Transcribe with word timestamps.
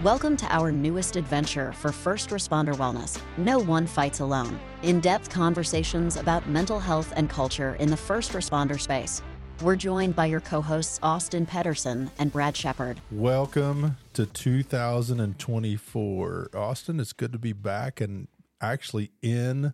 Welcome 0.00 0.36
to 0.38 0.52
our 0.52 0.72
newest 0.72 1.14
adventure 1.14 1.72
for 1.74 1.92
first 1.92 2.30
responder 2.30 2.74
wellness. 2.74 3.20
No 3.36 3.60
one 3.60 3.86
fights 3.86 4.18
alone. 4.18 4.58
In 4.82 4.98
depth 4.98 5.30
conversations 5.30 6.16
about 6.16 6.48
mental 6.48 6.80
health 6.80 7.12
and 7.14 7.30
culture 7.30 7.76
in 7.78 7.88
the 7.88 7.96
first 7.96 8.32
responder 8.32 8.80
space. 8.80 9.22
We're 9.60 9.76
joined 9.76 10.16
by 10.16 10.26
your 10.26 10.40
co 10.40 10.60
hosts, 10.60 10.98
Austin 11.04 11.46
Pedersen 11.46 12.10
and 12.18 12.32
Brad 12.32 12.56
Shepard. 12.56 13.00
Welcome 13.12 13.96
to 14.14 14.26
2024. 14.26 16.50
Austin, 16.52 16.98
it's 16.98 17.12
good 17.12 17.32
to 17.32 17.38
be 17.38 17.52
back 17.52 18.00
and 18.00 18.26
actually 18.60 19.12
in 19.20 19.72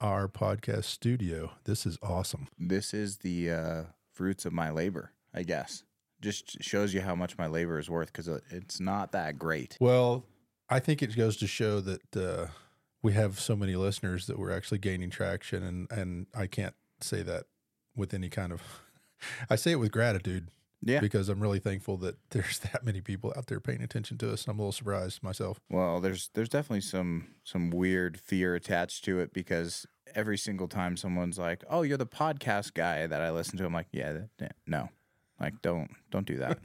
our 0.00 0.28
podcast 0.28 0.84
studio. 0.84 1.50
This 1.64 1.84
is 1.84 1.98
awesome. 2.00 2.46
This 2.56 2.94
is 2.94 3.16
the 3.18 3.50
uh, 3.50 3.82
fruits 4.12 4.46
of 4.46 4.52
my 4.52 4.70
labor, 4.70 5.10
I 5.34 5.42
guess. 5.42 5.82
Just 6.20 6.62
shows 6.62 6.92
you 6.92 7.00
how 7.00 7.14
much 7.14 7.38
my 7.38 7.46
labor 7.46 7.78
is 7.78 7.88
worth 7.88 8.12
because 8.12 8.28
it's 8.50 8.80
not 8.80 9.12
that 9.12 9.38
great. 9.38 9.76
Well, 9.80 10.24
I 10.68 10.80
think 10.80 11.02
it 11.02 11.16
goes 11.16 11.36
to 11.38 11.46
show 11.46 11.80
that 11.80 12.16
uh, 12.16 12.46
we 13.02 13.12
have 13.12 13.38
so 13.38 13.54
many 13.56 13.76
listeners 13.76 14.26
that 14.26 14.38
we're 14.38 14.50
actually 14.50 14.78
gaining 14.78 15.10
traction, 15.10 15.62
and 15.62 15.90
and 15.90 16.26
I 16.34 16.46
can't 16.46 16.74
say 17.00 17.22
that 17.22 17.44
with 17.96 18.14
any 18.14 18.28
kind 18.28 18.52
of. 18.52 18.62
I 19.50 19.56
say 19.56 19.72
it 19.72 19.76
with 19.76 19.92
gratitude. 19.92 20.50
Yeah. 20.80 21.00
Because 21.00 21.28
I'm 21.28 21.40
really 21.40 21.58
thankful 21.58 21.96
that 21.98 22.16
there's 22.30 22.60
that 22.60 22.84
many 22.84 23.00
people 23.00 23.32
out 23.36 23.46
there 23.46 23.60
paying 23.60 23.82
attention 23.82 24.16
to 24.18 24.32
us. 24.32 24.44
And 24.44 24.52
I'm 24.52 24.58
a 24.58 24.62
little 24.62 24.72
surprised 24.72 25.22
myself. 25.24 25.58
Well, 25.68 26.00
there's 26.00 26.30
there's 26.34 26.48
definitely 26.48 26.82
some 26.82 27.28
some 27.44 27.70
weird 27.70 28.20
fear 28.20 28.54
attached 28.54 29.04
to 29.06 29.18
it 29.18 29.32
because 29.32 29.86
every 30.14 30.38
single 30.38 30.68
time 30.68 30.96
someone's 30.96 31.38
like, 31.38 31.64
"Oh, 31.68 31.82
you're 31.82 31.96
the 31.96 32.06
podcast 32.06 32.74
guy 32.74 33.06
that 33.06 33.20
I 33.20 33.30
listen 33.30 33.58
to," 33.58 33.66
I'm 33.66 33.72
like, 33.72 33.88
"Yeah, 33.92 34.18
that, 34.38 34.54
no, 34.66 34.90
like 35.40 35.60
don't 35.62 35.90
don't 36.10 36.26
do 36.26 36.36
that. 36.36 36.58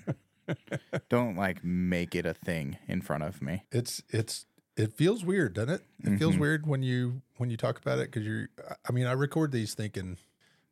don't 1.10 1.36
like 1.36 1.64
make 1.64 2.16
it 2.16 2.26
a 2.26 2.34
thing 2.34 2.78
in 2.88 3.02
front 3.02 3.24
of 3.24 3.42
me." 3.42 3.64
It's 3.72 4.04
it's 4.10 4.46
it 4.76 4.94
feels 4.94 5.24
weird, 5.24 5.54
doesn't 5.54 5.76
it? 5.76 5.82
It 6.00 6.06
mm-hmm. 6.06 6.18
feels 6.18 6.38
weird 6.38 6.66
when 6.66 6.84
you 6.84 7.22
when 7.38 7.50
you 7.50 7.58
talk 7.58 7.80
about 7.80 8.00
it 8.00 8.12
because 8.12 8.26
you're. 8.26 8.50
I 8.88 8.92
mean, 8.92 9.06
I 9.06 9.12
record 9.14 9.52
these 9.52 9.74
thinking, 9.74 10.18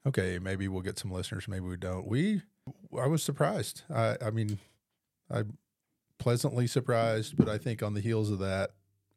okay, 0.06 0.40
maybe 0.40 0.68
we'll 0.68 0.82
get 0.82 1.00
some 1.00 1.12
listeners, 1.12 1.48
maybe 1.48 1.66
we 1.66 1.78
don't. 1.78 2.08
We 2.08 2.42
I 3.00 3.08
was 3.08 3.24
surprised. 3.24 3.84
I, 3.94 4.18
I 4.22 4.32
mean, 4.32 4.60
I 5.30 5.44
pleasantly 6.18 6.68
surprised, 6.68 7.38
but 7.38 7.50
I 7.50 7.58
think 7.58 7.82
on 7.82 7.94
the 7.94 8.02
heels 8.02 8.30
of 8.30 8.40
that, 8.40 8.72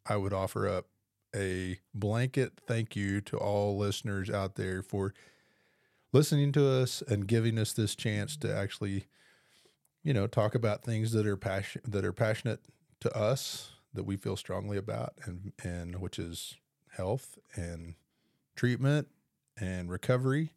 I 0.06 0.16
would 0.16 0.32
offer 0.32 0.68
up 0.68 0.86
a 1.34 1.78
blanket 1.92 2.52
thank 2.66 2.94
you 2.94 3.20
to 3.20 3.36
all 3.36 3.76
listeners 3.76 4.30
out 4.30 4.54
there 4.54 4.82
for 4.82 5.12
listening 6.14 6.52
to 6.52 6.66
us 6.66 7.02
and 7.06 7.26
giving 7.26 7.58
us 7.58 7.72
this 7.72 7.94
chance 7.94 8.36
to 8.38 8.54
actually, 8.54 9.04
you 10.02 10.14
know, 10.14 10.26
talk 10.26 10.54
about 10.54 10.82
things 10.82 11.12
that 11.12 11.26
are 11.26 11.36
passion 11.36 11.82
that 11.86 12.04
are 12.04 12.12
passionate 12.12 12.60
to 13.00 13.14
us 13.14 13.72
that 13.92 14.04
we 14.04 14.16
feel 14.16 14.36
strongly 14.36 14.78
about 14.78 15.14
and 15.24 15.52
and 15.62 15.96
which 16.00 16.18
is 16.18 16.56
health 16.96 17.38
and 17.54 17.94
treatment 18.56 19.08
and 19.60 19.90
recovery 19.90 20.52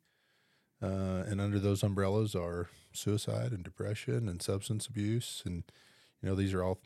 uh, 0.81 1.23
and 1.27 1.41
under 1.41 1.59
those 1.59 1.83
umbrellas 1.83 2.35
are 2.35 2.69
suicide 2.91 3.51
and 3.51 3.63
depression 3.63 4.29
and 4.29 4.41
substance 4.41 4.87
abuse. 4.87 5.41
And, 5.45 5.63
you 6.21 6.29
know, 6.29 6.35
these 6.35 6.53
are 6.53 6.63
all 6.63 6.79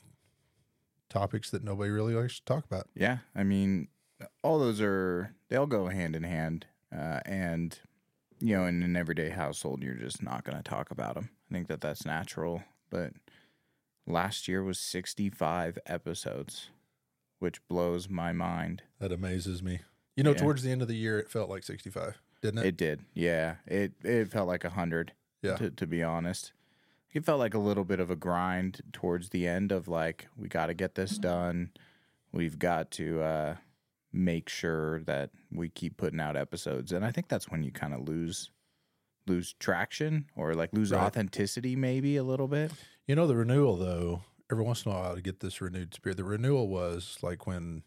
topics 1.10 1.50
that 1.50 1.64
nobody 1.64 1.90
really 1.90 2.14
likes 2.14 2.40
to 2.40 2.46
talk 2.46 2.66
about. 2.66 2.88
Yeah. 2.96 3.20
I 3.36 3.44
mean, 3.44 3.90
all 4.44 4.60
those 4.60 4.80
are, 4.82 5.34
they 5.50 5.56
all 5.58 5.66
go 5.66 5.88
hand 5.88 6.16
in 6.16 6.24
hand. 6.24 6.68
Uh, 6.94 7.20
and, 7.26 7.80
you 8.42 8.58
know, 8.58 8.66
in 8.66 8.84
an 8.84 8.96
everyday 8.96 9.30
household, 9.30 9.84
you're 9.84 9.94
just 9.94 10.22
not 10.22 10.44
going 10.44 10.58
to 10.58 10.64
talk 10.64 10.92
about 10.92 11.16
them. 11.16 11.30
I 11.50 11.54
think 11.54 11.68
that 11.68 11.82
that's 11.82 12.06
natural. 12.06 12.64
But 12.90 13.14
last 14.08 14.48
year 14.48 14.64
was 14.64 14.80
65 14.80 15.78
episodes, 15.86 16.70
which 17.40 17.66
blows 17.68 18.10
my 18.10 18.32
mind. 18.34 18.84
That 19.00 19.12
amazes 19.12 19.62
me. 19.62 19.82
You 20.16 20.24
know, 20.24 20.32
yeah. 20.32 20.38
towards 20.38 20.64
the 20.64 20.72
end 20.72 20.82
of 20.82 20.88
the 20.88 20.96
year, 20.96 21.20
it 21.20 21.30
felt 21.30 21.50
like 21.50 21.64
65 21.64 22.20
didn't 22.42 22.60
it? 22.60 22.66
It 22.66 22.78
did. 22.78 23.02
Yeah. 23.14 23.56
It 23.66 23.94
it 24.04 24.32
felt 24.32 24.48
like 24.48 24.64
a 24.64 24.72
hundred. 24.72 25.14
Yeah. 25.42 25.56
To, 25.56 25.72
to 25.72 25.88
be 25.88 26.04
honest, 26.04 26.54
it 27.14 27.26
felt 27.26 27.40
like 27.40 27.54
a 27.54 27.60
little 27.60 27.84
bit 27.84 28.00
of 28.00 28.12
a 28.12 28.16
grind 28.16 28.82
towards 28.94 29.30
the 29.30 29.48
end 29.48 29.72
of 29.72 29.88
like 29.88 30.28
we 30.38 30.48
got 30.48 30.68
to 30.68 30.74
get 30.74 30.96
this 30.96 31.18
done. 31.18 31.72
We've 32.32 32.60
got 32.60 32.92
to 32.92 33.22
uh, 33.22 33.56
make 34.14 34.50
sure 34.50 35.02
that 35.02 35.32
we 35.52 35.70
keep 35.70 35.98
putting 35.98 36.20
out 36.20 36.36
episodes, 36.36 36.92
and 36.92 37.06
I 37.06 37.12
think 37.12 37.28
that's 37.28 37.50
when 37.50 37.64
you 37.64 37.72
kind 37.72 37.94
of 37.94 38.08
lose 38.08 38.52
lose 39.28 39.54
traction 39.60 40.26
or 40.36 40.54
like 40.54 40.74
lose 40.74 40.92
right. 40.92 41.02
authenticity, 41.02 41.76
maybe 41.76 42.18
a 42.18 42.24
little 42.24 42.48
bit. 42.48 42.72
You 43.08 43.16
know, 43.16 43.28
the 43.28 43.36
renewal 43.36 43.78
though. 43.78 44.24
Every 44.52 44.66
once 44.66 44.86
in 44.86 44.92
a 44.92 44.96
while, 44.96 45.16
to 45.16 45.22
get 45.22 45.40
this 45.40 45.62
renewed 45.62 45.94
spirit. 45.94 46.18
The 46.18 46.26
renewal 46.26 46.68
was 46.68 47.18
like 47.22 47.48
when 47.48 47.84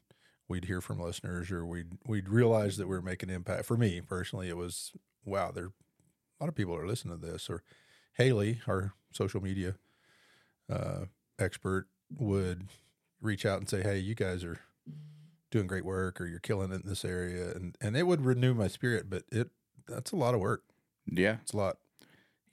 we'd 0.48 0.64
hear 0.64 0.80
from 0.80 0.98
listeners 0.98 1.50
or 1.50 1.66
we'd 1.66 1.98
we'd 2.06 2.28
realize 2.28 2.78
that 2.78 2.88
we 2.88 2.96
are 2.96 3.02
making 3.02 3.30
impact. 3.30 3.66
For 3.66 3.76
me 3.76 4.00
personally, 4.00 4.48
it 4.48 4.56
was 4.56 4.92
wow, 5.24 5.50
there 5.50 5.66
a 5.66 6.44
lot 6.44 6.48
of 6.48 6.54
people 6.54 6.74
are 6.74 6.86
listening 6.86 7.20
to 7.20 7.26
this. 7.26 7.50
Or 7.50 7.62
Haley, 8.14 8.60
our 8.66 8.94
social 9.12 9.42
media 9.42 9.74
uh, 10.70 11.04
expert, 11.38 11.88
would 12.18 12.68
reach 13.20 13.44
out 13.44 13.58
and 13.58 13.68
say, 13.68 13.82
"Hey, 13.82 13.98
you 13.98 14.14
guys 14.14 14.42
are 14.42 14.60
doing 15.54 15.66
great 15.66 15.84
work, 15.84 16.20
or 16.20 16.26
you're 16.26 16.40
killing 16.40 16.72
it 16.72 16.82
in 16.82 16.88
this 16.88 17.04
area," 17.04 17.52
and 17.54 17.76
and 17.80 17.96
it 17.96 18.06
would 18.06 18.24
renew 18.24 18.52
my 18.52 18.68
spirit. 18.68 19.08
But 19.08 19.22
it 19.32 19.50
that's 19.88 20.12
a 20.12 20.16
lot 20.16 20.34
of 20.34 20.40
work. 20.40 20.64
Yeah, 21.06 21.38
it's 21.42 21.52
a 21.52 21.56
lot. 21.56 21.78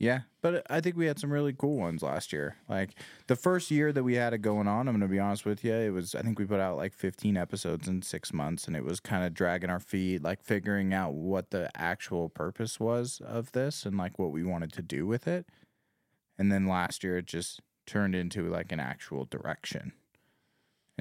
Yeah, 0.01 0.21
but 0.41 0.55
uh, 0.55 0.61
I 0.67 0.81
think 0.81 0.97
we 0.97 1.05
had 1.05 1.19
some 1.19 1.31
really 1.31 1.53
cool 1.53 1.77
ones 1.77 2.01
last 2.01 2.33
year. 2.33 2.55
Like 2.67 2.95
the 3.27 3.35
first 3.35 3.69
year 3.69 3.93
that 3.93 4.03
we 4.03 4.15
had 4.15 4.33
it 4.33 4.39
going 4.39 4.67
on, 4.67 4.87
I'm 4.87 4.99
to 4.99 5.07
be 5.07 5.19
honest 5.19 5.45
with 5.45 5.63
you, 5.63 5.75
it 5.75 5.91
was 5.91 6.15
I 6.15 6.23
think 6.23 6.39
we 6.39 6.45
put 6.45 6.59
out 6.59 6.77
like 6.77 6.93
15 6.93 7.37
episodes 7.37 7.87
in 7.87 8.01
6 8.01 8.33
months 8.33 8.65
and 8.65 8.75
it 8.75 8.83
was 8.83 8.99
kind 8.99 9.23
of 9.23 9.35
dragging 9.35 9.69
our 9.69 9.79
feet, 9.79 10.23
like 10.23 10.41
figuring 10.43 10.91
out 10.91 11.13
what 11.13 11.51
the 11.51 11.69
actual 11.75 12.29
purpose 12.29 12.79
was 12.79 13.21
of 13.23 13.51
this 13.51 13.85
and 13.85 13.95
like 13.95 14.17
what 14.17 14.31
we 14.31 14.43
wanted 14.43 14.73
to 14.73 14.81
do 14.81 15.05
with 15.05 15.27
it. 15.27 15.45
And 16.35 16.51
then 16.51 16.65
last 16.65 17.03
year 17.03 17.19
it 17.19 17.27
just 17.27 17.61
turned 17.85 18.15
into 18.15 18.49
like 18.49 18.71
an 18.71 18.79
actual 18.79 19.25
direction. 19.25 19.93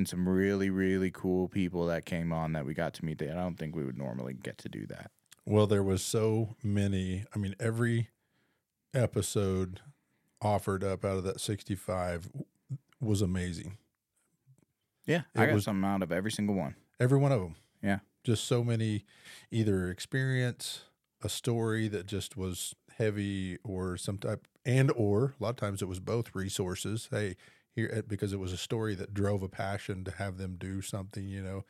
And 0.00 0.08
some 0.08 0.26
really 0.26 0.70
really 0.70 1.10
cool 1.10 1.46
people 1.46 1.84
that 1.88 2.06
came 2.06 2.32
on 2.32 2.54
that 2.54 2.64
we 2.64 2.72
got 2.72 2.94
to 2.94 3.04
meet 3.04 3.18
that 3.18 3.32
I 3.32 3.34
don't 3.34 3.58
think 3.58 3.76
we 3.76 3.84
would 3.84 3.98
normally 3.98 4.32
get 4.32 4.56
to 4.56 4.70
do 4.70 4.86
that. 4.86 5.10
Well, 5.44 5.66
there 5.66 5.82
was 5.82 6.02
so 6.02 6.56
many. 6.62 7.26
I 7.34 7.38
mean, 7.38 7.54
every 7.60 8.08
episode 8.94 9.80
offered 10.40 10.82
up 10.82 11.04
out 11.04 11.18
of 11.18 11.24
that 11.24 11.38
65 11.38 12.30
was 12.98 13.20
amazing. 13.20 13.76
Yeah, 15.04 15.24
it 15.34 15.40
I 15.42 15.46
got 15.46 15.56
was, 15.56 15.64
something 15.64 15.84
out 15.84 16.02
of 16.02 16.12
every 16.12 16.32
single 16.32 16.54
one. 16.54 16.76
Every 16.98 17.18
one 17.18 17.30
of 17.30 17.42
them. 17.42 17.56
Yeah. 17.82 17.98
Just 18.24 18.44
so 18.44 18.64
many 18.64 19.04
either 19.50 19.90
experience, 19.90 20.84
a 21.22 21.28
story 21.28 21.88
that 21.88 22.06
just 22.06 22.38
was 22.38 22.74
heavy 22.96 23.58
or 23.62 23.98
some 23.98 24.16
type 24.16 24.48
and 24.64 24.90
or 24.96 25.34
a 25.38 25.42
lot 25.42 25.50
of 25.50 25.56
times 25.56 25.82
it 25.82 25.88
was 25.88 26.00
both 26.00 26.34
resources. 26.34 27.08
Hey, 27.10 27.36
here 27.74 27.90
eh, 27.92 28.02
because 28.06 28.32
it 28.32 28.38
was 28.38 28.52
a 28.52 28.56
story 28.56 28.94
that 28.94 29.14
drove 29.14 29.42
a 29.42 29.48
passion 29.48 30.04
to 30.04 30.10
have 30.12 30.38
them 30.38 30.56
do 30.58 30.82
something, 30.82 31.26
you 31.26 31.42
know. 31.42 31.64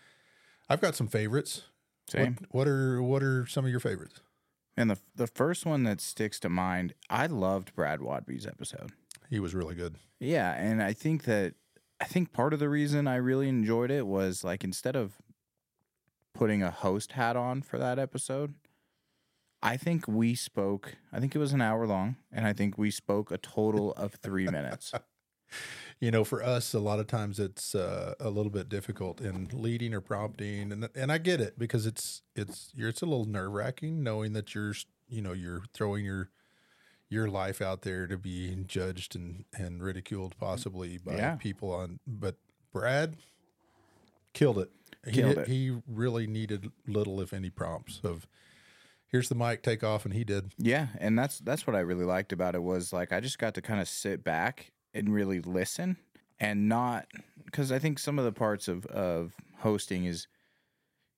I've 0.68 0.80
got 0.80 0.94
some 0.94 1.08
favorites. 1.08 1.62
Same. 2.08 2.36
What, 2.50 2.66
what 2.66 2.68
are 2.68 3.02
what 3.02 3.22
are 3.22 3.46
some 3.46 3.64
of 3.64 3.70
your 3.70 3.80
favorites? 3.80 4.20
And 4.76 4.90
the 4.90 4.98
the 5.14 5.26
first 5.26 5.66
one 5.66 5.84
that 5.84 6.00
sticks 6.00 6.40
to 6.40 6.48
mind, 6.48 6.94
I 7.08 7.26
loved 7.26 7.74
Brad 7.74 8.00
Wadby's 8.00 8.46
episode. 8.46 8.92
He 9.28 9.40
was 9.40 9.54
really 9.54 9.74
good. 9.74 9.96
Yeah, 10.18 10.52
and 10.54 10.82
I 10.82 10.92
think 10.92 11.24
that 11.24 11.54
I 12.00 12.04
think 12.04 12.32
part 12.32 12.52
of 12.52 12.60
the 12.60 12.68
reason 12.68 13.06
I 13.06 13.16
really 13.16 13.48
enjoyed 13.48 13.90
it 13.90 14.06
was 14.06 14.42
like 14.42 14.64
instead 14.64 14.96
of 14.96 15.18
putting 16.34 16.62
a 16.62 16.70
host 16.70 17.12
hat 17.12 17.36
on 17.36 17.62
for 17.62 17.78
that 17.78 17.98
episode, 17.98 18.54
I 19.62 19.76
think 19.76 20.08
we 20.08 20.34
spoke. 20.34 20.96
I 21.12 21.20
think 21.20 21.34
it 21.34 21.38
was 21.38 21.52
an 21.52 21.60
hour 21.60 21.86
long, 21.86 22.16
and 22.32 22.46
I 22.46 22.52
think 22.52 22.78
we 22.78 22.90
spoke 22.90 23.30
a 23.30 23.38
total 23.38 23.92
of 23.92 24.14
three 24.14 24.46
minutes. 24.46 24.92
you 26.00 26.10
know, 26.10 26.24
for 26.24 26.42
us, 26.42 26.72
a 26.72 26.78
lot 26.78 26.98
of 26.98 27.06
times 27.06 27.38
it's 27.38 27.74
uh, 27.74 28.14
a 28.18 28.30
little 28.30 28.50
bit 28.50 28.68
difficult 28.68 29.20
in 29.20 29.48
leading 29.52 29.92
or 29.94 30.00
prompting, 30.00 30.72
and 30.72 30.88
and 30.94 31.12
I 31.12 31.18
get 31.18 31.40
it 31.40 31.58
because 31.58 31.86
it's 31.86 32.22
it's 32.34 32.72
you're, 32.74 32.88
it's 32.88 33.02
a 33.02 33.06
little 33.06 33.26
nerve 33.26 33.52
wracking 33.52 34.02
knowing 34.02 34.32
that 34.32 34.54
you're 34.54 34.74
you 35.08 35.20
know 35.20 35.32
you're 35.32 35.62
throwing 35.74 36.04
your 36.04 36.30
your 37.10 37.28
life 37.28 37.60
out 37.60 37.82
there 37.82 38.06
to 38.06 38.16
be 38.16 38.56
judged 38.66 39.14
and 39.14 39.44
and 39.52 39.82
ridiculed 39.82 40.36
possibly 40.38 40.98
by 40.98 41.16
yeah. 41.16 41.36
people 41.36 41.70
on. 41.72 42.00
But 42.06 42.36
Brad 42.72 43.16
killed 44.32 44.58
it. 44.58 44.70
Killed 45.12 45.34
he, 45.36 45.40
it. 45.40 45.48
He 45.48 45.76
really 45.86 46.26
needed 46.26 46.70
little, 46.86 47.20
if 47.20 47.32
any, 47.32 47.50
prompts 47.50 48.00
of 48.04 48.26
here's 49.08 49.28
the 49.28 49.34
mic, 49.34 49.62
take 49.62 49.82
off, 49.82 50.04
and 50.04 50.14
he 50.14 50.24
did. 50.24 50.52
Yeah, 50.56 50.88
and 50.98 51.18
that's 51.18 51.38
that's 51.40 51.66
what 51.66 51.76
I 51.76 51.80
really 51.80 52.04
liked 52.04 52.32
about 52.32 52.54
it 52.54 52.62
was 52.62 52.92
like 52.92 53.12
I 53.12 53.20
just 53.20 53.38
got 53.38 53.54
to 53.54 53.62
kind 53.62 53.80
of 53.80 53.88
sit 53.88 54.24
back 54.24 54.72
and 54.94 55.12
really 55.12 55.40
listen 55.40 55.96
and 56.40 56.68
not 56.68 57.06
because 57.44 57.70
I 57.70 57.78
think 57.78 57.98
some 57.98 58.18
of 58.18 58.24
the 58.24 58.32
parts 58.32 58.68
of 58.68 58.86
of 58.86 59.34
hosting 59.58 60.04
is 60.04 60.26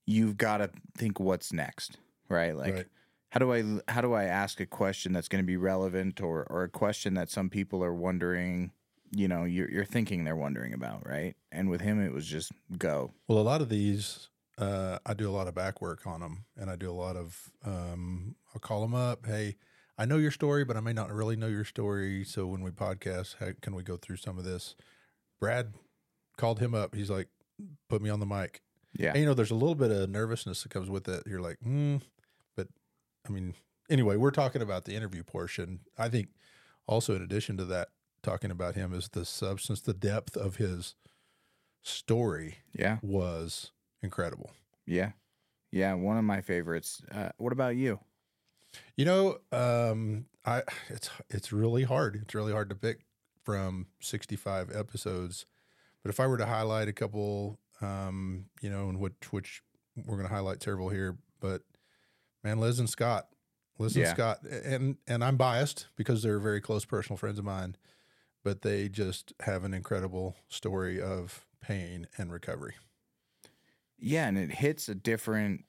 you've 0.04 0.36
got 0.36 0.58
to 0.58 0.70
think 0.96 1.20
what's 1.20 1.52
next, 1.52 1.98
right? 2.28 2.56
Like 2.56 2.74
right. 2.74 2.86
how 3.30 3.38
do 3.38 3.52
I 3.52 3.62
how 3.88 4.00
do 4.00 4.12
I 4.12 4.24
ask 4.24 4.60
a 4.60 4.66
question 4.66 5.12
that's 5.12 5.28
going 5.28 5.42
to 5.42 5.46
be 5.46 5.56
relevant 5.56 6.20
or 6.20 6.46
or 6.50 6.64
a 6.64 6.68
question 6.68 7.14
that 7.14 7.30
some 7.30 7.48
people 7.48 7.84
are 7.84 7.94
wondering 7.94 8.72
you 9.14 9.28
know 9.28 9.44
you're 9.44 9.70
you're 9.70 9.84
thinking 9.84 10.24
they're 10.24 10.36
wondering 10.36 10.74
about, 10.74 11.06
right? 11.06 11.36
And 11.52 11.70
with 11.70 11.80
him, 11.80 12.00
it 12.00 12.12
was 12.12 12.26
just 12.26 12.52
go. 12.78 13.12
Well, 13.28 13.38
a 13.38 13.40
lot 13.40 13.60
of 13.60 13.68
these, 13.68 14.28
uh, 14.58 14.98
I 15.06 15.14
do 15.14 15.28
a 15.28 15.32
lot 15.32 15.48
of 15.48 15.54
back 15.54 15.80
work 15.80 16.06
on 16.06 16.20
them, 16.20 16.46
and 16.56 16.70
I 16.70 16.76
do 16.76 16.90
a 16.90 16.92
lot 16.92 17.16
of. 17.16 17.50
Um, 17.64 18.34
I'll 18.54 18.60
call 18.60 18.80
them 18.80 18.94
up. 18.94 19.26
Hey, 19.26 19.56
I 20.02 20.04
know 20.04 20.16
your 20.16 20.32
story, 20.32 20.64
but 20.64 20.76
I 20.76 20.80
may 20.80 20.92
not 20.92 21.12
really 21.12 21.36
know 21.36 21.46
your 21.46 21.64
story. 21.64 22.24
So 22.24 22.48
when 22.48 22.60
we 22.60 22.72
podcast, 22.72 23.36
how, 23.38 23.50
can 23.60 23.76
we 23.76 23.84
go 23.84 23.96
through 23.96 24.16
some 24.16 24.36
of 24.36 24.42
this? 24.42 24.74
Brad 25.38 25.74
called 26.36 26.58
him 26.58 26.74
up. 26.74 26.96
He's 26.96 27.08
like, 27.08 27.28
put 27.88 28.02
me 28.02 28.10
on 28.10 28.18
the 28.18 28.26
mic. 28.26 28.62
Yeah, 28.98 29.10
And, 29.10 29.20
you 29.20 29.26
know, 29.26 29.34
there's 29.34 29.52
a 29.52 29.54
little 29.54 29.76
bit 29.76 29.92
of 29.92 30.10
nervousness 30.10 30.64
that 30.64 30.70
comes 30.70 30.90
with 30.90 31.06
it. 31.06 31.22
You're 31.24 31.40
like, 31.40 31.58
hmm. 31.62 31.98
But 32.56 32.66
I 33.28 33.30
mean, 33.30 33.54
anyway, 33.88 34.16
we're 34.16 34.32
talking 34.32 34.60
about 34.60 34.86
the 34.86 34.96
interview 34.96 35.22
portion. 35.22 35.82
I 35.96 36.08
think 36.08 36.30
also, 36.88 37.14
in 37.14 37.22
addition 37.22 37.56
to 37.58 37.64
that, 37.66 37.90
talking 38.24 38.50
about 38.50 38.74
him 38.74 38.92
is 38.92 39.08
the 39.10 39.24
substance, 39.24 39.82
the 39.82 39.94
depth 39.94 40.36
of 40.36 40.56
his 40.56 40.96
story 41.82 42.56
yeah, 42.76 42.98
was 43.02 43.70
incredible. 44.02 44.50
yeah, 44.84 45.12
yeah. 45.70 45.94
One 45.94 46.18
of 46.18 46.24
my 46.24 46.40
favorites. 46.40 47.02
Uh, 47.14 47.28
what 47.36 47.52
about 47.52 47.76
you? 47.76 48.00
You 48.96 49.04
know, 49.04 49.38
um, 49.52 50.26
I 50.44 50.62
it's 50.88 51.10
it's 51.30 51.52
really 51.52 51.84
hard. 51.84 52.16
It's 52.22 52.34
really 52.34 52.52
hard 52.52 52.68
to 52.70 52.74
pick 52.74 53.00
from 53.44 53.86
65 54.00 54.70
episodes. 54.74 55.46
But 56.02 56.10
if 56.10 56.20
I 56.20 56.26
were 56.26 56.36
to 56.36 56.46
highlight 56.46 56.88
a 56.88 56.92
couple, 56.92 57.58
um, 57.80 58.46
you 58.60 58.70
know, 58.70 58.88
and 58.88 58.98
which 58.98 59.14
which 59.30 59.62
we're 59.96 60.16
going 60.16 60.28
to 60.28 60.34
highlight 60.34 60.62
several 60.62 60.88
here, 60.88 61.16
but 61.40 61.62
man, 62.42 62.58
Liz 62.58 62.78
and 62.78 62.88
Scott, 62.88 63.28
Liz 63.78 63.96
and 63.96 64.08
Scott, 64.08 64.42
and 64.42 64.96
and 65.06 65.24
I'm 65.24 65.36
biased 65.36 65.86
because 65.96 66.22
they're 66.22 66.38
very 66.38 66.60
close 66.60 66.84
personal 66.84 67.16
friends 67.16 67.38
of 67.38 67.44
mine, 67.44 67.76
but 68.42 68.62
they 68.62 68.88
just 68.88 69.32
have 69.40 69.64
an 69.64 69.74
incredible 69.74 70.36
story 70.48 71.00
of 71.00 71.46
pain 71.60 72.08
and 72.18 72.32
recovery. 72.32 72.74
Yeah, 73.98 74.26
and 74.26 74.36
it 74.36 74.50
hits 74.50 74.88
a 74.88 74.94
different 74.94 75.64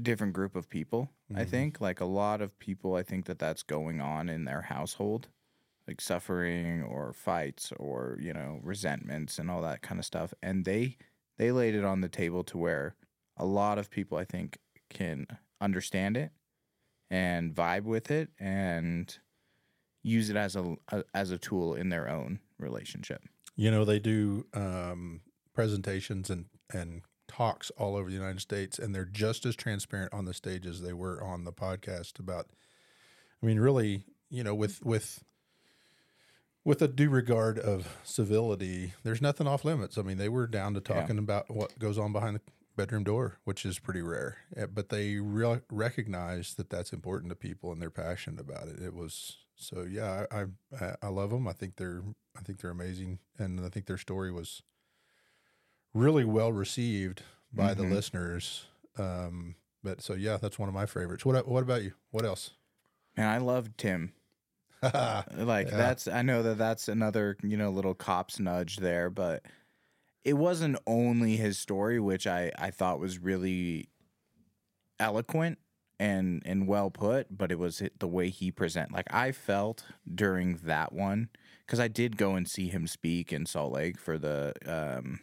different 0.00 0.32
group 0.32 0.56
of 0.56 0.68
people. 0.68 1.10
I 1.34 1.44
Mhm. 1.44 1.48
think 1.48 1.80
like 1.80 2.00
a 2.00 2.04
lot 2.06 2.40
of 2.42 2.58
people. 2.58 2.94
I 2.94 3.02
think 3.02 3.26
that 3.26 3.38
that's 3.38 3.62
going 3.62 4.00
on 4.00 4.28
in 4.28 4.44
their 4.44 4.62
household, 4.62 5.28
like 5.88 6.00
suffering 6.00 6.82
or 6.82 7.12
fights 7.12 7.72
or 7.72 8.18
you 8.20 8.32
know 8.32 8.60
resentments 8.62 9.38
and 9.38 9.50
all 9.50 9.62
that 9.62 9.82
kind 9.82 9.98
of 9.98 10.06
stuff. 10.06 10.34
And 10.42 10.64
they 10.64 10.98
they 11.38 11.52
laid 11.52 11.74
it 11.74 11.84
on 11.84 12.00
the 12.02 12.08
table 12.08 12.44
to 12.44 12.58
where 12.58 12.96
a 13.36 13.46
lot 13.46 13.78
of 13.78 13.90
people 13.90 14.18
I 14.18 14.24
think 14.24 14.58
can 14.90 15.26
understand 15.60 16.16
it 16.16 16.32
and 17.10 17.54
vibe 17.54 17.84
with 17.84 18.10
it 18.10 18.30
and 18.38 19.18
use 20.02 20.30
it 20.30 20.36
as 20.36 20.56
a, 20.56 20.76
a 20.90 21.04
as 21.14 21.30
a 21.30 21.38
tool 21.38 21.74
in 21.74 21.88
their 21.90 22.08
own 22.08 22.40
relationship. 22.58 23.22
You 23.56 23.70
know, 23.70 23.84
they 23.84 23.98
do 23.98 24.46
um, 24.54 25.22
presentations 25.54 26.30
and, 26.30 26.46
and 26.72 27.02
talks 27.36 27.70
all 27.78 27.96
over 27.96 28.08
the 28.10 28.16
United 28.16 28.40
States, 28.40 28.78
and 28.78 28.94
they're 28.94 29.04
just 29.04 29.46
as 29.46 29.56
transparent 29.56 30.12
on 30.12 30.24
the 30.24 30.34
stage 30.34 30.66
as 30.66 30.80
they 30.82 30.92
were 30.92 31.22
on 31.22 31.44
the 31.44 31.52
podcast 31.52 32.18
about. 32.18 32.46
I 33.42 33.46
mean, 33.46 33.58
really, 33.58 34.04
you 34.30 34.44
know, 34.44 34.54
with 34.54 34.84
with 34.84 35.22
with 36.64 36.80
a 36.82 36.88
due 36.88 37.10
regard 37.10 37.58
of 37.58 37.96
civility, 38.04 38.92
there's 39.02 39.20
nothing 39.22 39.46
off 39.48 39.64
limits. 39.64 39.98
I 39.98 40.02
mean, 40.02 40.18
they 40.18 40.28
were 40.28 40.46
down 40.46 40.74
to 40.74 40.80
Yeah. 40.86 41.00
talking 41.00 41.18
about 41.18 41.50
what 41.50 41.76
goes 41.78 41.98
on 41.98 42.12
behind 42.12 42.36
the 42.36 42.40
bedroom 42.76 43.02
door, 43.04 43.38
which 43.44 43.66
is 43.66 43.78
pretty 43.80 44.00
rare. 44.02 44.38
Eh, 44.56 44.66
But 44.66 44.88
they 44.88 45.16
re- 45.18 45.60
recognize 45.70 46.54
that 46.54 46.70
that's 46.70 46.92
important 46.92 47.30
to 47.30 47.36
people, 47.36 47.72
and 47.72 47.82
they're 47.82 47.90
passionate 47.90 48.40
about 48.40 48.68
it. 48.68 48.80
It 48.80 48.94
was 48.94 49.38
so 49.56 49.82
yeah. 49.82 50.26
I 50.30 50.44
I, 50.80 50.94
I 51.02 51.08
love 51.08 51.30
them. 51.30 51.48
I 51.48 51.52
think 51.52 51.76
they're 51.76 52.02
I 52.36 52.42
think 52.42 52.60
they're 52.60 52.70
amazing, 52.70 53.18
and 53.38 53.60
I 53.60 53.68
think 53.68 53.86
their 53.86 53.98
story 53.98 54.30
was 54.32 54.62
really 55.94 56.24
well 56.24 56.52
received 56.52 57.22
by 57.52 57.74
the 57.74 57.82
Mhm. 57.84 57.90
listeners. 57.90 58.66
Um, 58.96 59.56
but 59.82 60.00
so 60.00 60.14
yeah, 60.14 60.36
that's 60.36 60.58
one 60.58 60.68
of 60.68 60.74
my 60.74 60.86
favorites. 60.86 61.24
What 61.24 61.46
what 61.46 61.62
about 61.62 61.82
you? 61.82 61.92
What 62.10 62.24
else? 62.24 62.50
And 63.16 63.26
I 63.26 63.38
love 63.38 63.76
Tim. 63.76 64.12
Like 64.82 65.68
Yeah. 65.70 65.76
that's 65.76 66.08
I 66.08 66.22
know 66.22 66.42
that 66.42 66.58
that's 66.58 66.88
another, 66.88 67.36
you 67.42 67.56
know, 67.56 67.70
little 67.70 67.94
cops 67.94 68.40
nudge 68.40 68.76
there, 68.78 69.10
but 69.10 69.44
it 70.24 70.34
wasn't 70.34 70.76
only 70.86 71.36
his 71.36 71.58
story 71.58 71.98
which 72.00 72.26
I 72.26 72.50
I 72.58 72.70
thought 72.70 72.98
was 73.00 73.18
really 73.18 73.88
eloquent 74.98 75.58
and 75.98 76.42
and 76.44 76.66
well 76.66 76.90
put, 76.90 77.36
but 77.36 77.52
it 77.52 77.58
was 77.58 77.82
the 77.98 78.08
way 78.08 78.28
he 78.28 78.50
present. 78.50 78.92
Like 78.92 79.12
I 79.12 79.32
felt 79.32 79.84
during 80.12 80.56
that 80.64 80.92
one 80.92 81.28
cuz 81.66 81.78
I 81.80 81.88
did 81.88 82.16
go 82.16 82.34
and 82.34 82.48
see 82.48 82.68
him 82.68 82.86
speak 82.86 83.32
in 83.32 83.46
Salt 83.46 83.72
Lake 83.72 83.98
for 83.98 84.18
the 84.18 84.52
um 84.66 85.20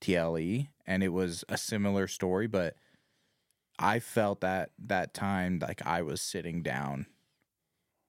TLE 0.00 0.68
and 0.86 1.02
it 1.02 1.08
was 1.08 1.44
a 1.48 1.58
similar 1.58 2.06
story, 2.06 2.46
but 2.46 2.76
I 3.78 3.98
felt 3.98 4.40
that 4.40 4.70
that 4.78 5.14
time 5.14 5.58
like 5.60 5.84
I 5.86 6.02
was 6.02 6.20
sitting 6.20 6.62
down 6.62 7.06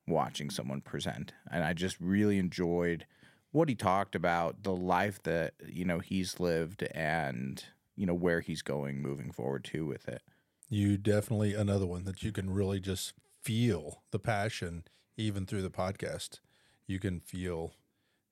watching 0.08 0.50
someone 0.50 0.80
present 0.80 1.34
and 1.52 1.66
i 1.66 1.74
just 1.74 2.00
really 2.00 2.38
enjoyed 2.38 3.06
what 3.52 3.68
he 3.68 3.76
talked 3.76 4.16
about 4.16 4.64
the 4.64 4.74
life 4.74 5.22
that 5.24 5.54
you 5.68 5.84
know 5.84 6.00
he's 6.00 6.40
lived 6.40 6.82
and 6.96 7.66
you 7.98 8.06
know 8.06 8.14
where 8.14 8.40
he's 8.40 8.62
going 8.62 9.02
moving 9.02 9.34
forward 9.34 9.66
too 9.66 9.86
with 9.86 10.08
it 10.08 10.22
you 10.70 10.98
definitely 10.98 11.54
another 11.54 11.86
one 11.86 12.06
that 12.06 12.24
you 12.24 12.32
can 12.32 12.50
really 12.50 12.80
just 12.80 13.14
feel 13.42 14.04
the 14.12 14.20
passion 14.20 14.84
even 15.16 15.46
through 15.46 15.62
the 15.62 15.70
podcast. 15.70 16.40
You 16.86 17.00
can 17.00 17.20
feel 17.20 17.74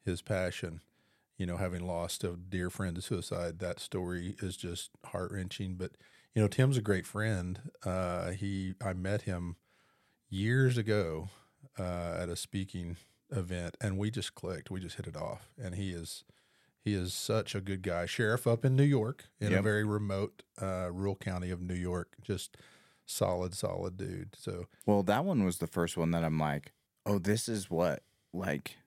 his 0.04 0.22
passion. 0.22 0.82
You 1.38 1.46
know, 1.46 1.58
having 1.58 1.86
lost 1.86 2.24
a 2.24 2.36
dear 2.38 2.70
friend 2.70 2.96
to 2.96 3.02
suicide, 3.02 3.60
that 3.60 3.80
story 3.80 4.36
is 4.40 4.56
just 4.56 4.92
heart 5.06 5.32
wrenching. 5.32 5.76
But 5.76 5.92
you 6.34 6.42
know, 6.42 6.48
Tim's 6.48 6.78
a 6.78 6.82
great 6.82 7.06
friend. 7.06 7.60
Uh, 7.84 8.32
he, 8.32 8.74
I 8.84 8.94
met 8.94 9.24
him 9.24 9.56
years 10.30 10.78
ago 10.78 11.30
uh, 11.78 12.18
at 12.20 12.30
a 12.30 12.36
speaking 12.36 12.98
event, 13.32 13.76
and 13.82 13.98
we 13.98 14.12
just 14.12 14.36
clicked. 14.36 14.72
We 14.72 14.80
just 14.80 14.96
hit 14.96 15.08
it 15.08 15.18
off, 15.18 15.50
and 15.62 15.76
he 15.76 15.92
is 15.92 16.24
he 16.84 16.94
is 16.94 17.14
such 17.14 17.56
a 17.56 17.62
good 17.62 17.82
guy. 17.82 18.06
Sheriff 18.06 18.48
up 18.48 18.64
in 18.64 18.76
New 18.76 18.84
York, 18.84 19.26
in 19.40 19.52
a 19.54 19.62
very 19.62 19.84
remote 19.84 20.44
uh, 20.62 20.90
rural 20.92 21.16
county 21.16 21.52
of 21.52 21.62
New 21.62 21.74
York. 21.74 22.16
Just 22.22 22.58
solid, 23.06 23.54
solid 23.54 23.98
dude. 23.98 24.36
So 24.38 24.68
well 24.86 25.04
that 25.04 25.26
one 25.26 25.44
was 25.44 25.58
the 25.58 25.68
first 25.68 25.98
one 25.98 26.12
that 26.12 26.24
i'm 26.24 26.40
like 26.40 26.74
oh 27.06 27.20
this 27.20 27.48
is 27.48 27.70
what 27.70 28.02
like 28.34 28.78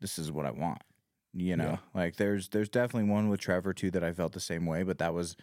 this 0.00 0.18
is 0.18 0.30
what 0.30 0.46
i 0.46 0.50
want 0.50 0.82
you 1.34 1.56
know 1.56 1.64
Yeah. 1.94 2.00
like 2.00 2.16
there's 2.16 2.48
there's 2.50 2.68
definitely 2.68 3.08
one 3.10 3.28
with 3.28 3.40
trevor 3.40 3.72
too 3.72 3.90
that 3.92 4.04
i 4.04 4.12
felt 4.12 4.32
the 4.32 4.40
same 4.40 4.66
way 4.66 4.82
but 4.82 4.98
that 4.98 5.14
was 5.14 5.36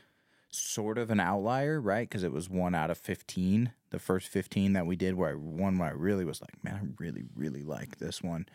sort 0.51 0.97
of 0.97 1.11
an 1.11 1.19
outlier 1.19 1.79
right? 1.79 2.09
Because 2.09 2.23
it 2.23 2.31
was 2.31 2.49
one 2.49 2.73
out 2.73 2.89
of 2.89 2.97
15 2.97 3.71
the 3.91 3.99
first 3.99 4.27
15 4.29 4.73
that 4.73 4.85
we 4.87 4.95
did 4.95 5.13
where 5.15 5.29
I, 5.31 5.33
one 5.33 5.77
where 5.77 5.89
i 5.89 5.91
really 5.91 6.25
was 6.25 6.41
like 6.41 6.63
man 6.63 6.75
i 6.75 7.03
really 7.03 7.23
really 7.35 7.61
like 7.63 7.97
this 7.99 8.21
one. 8.23 8.47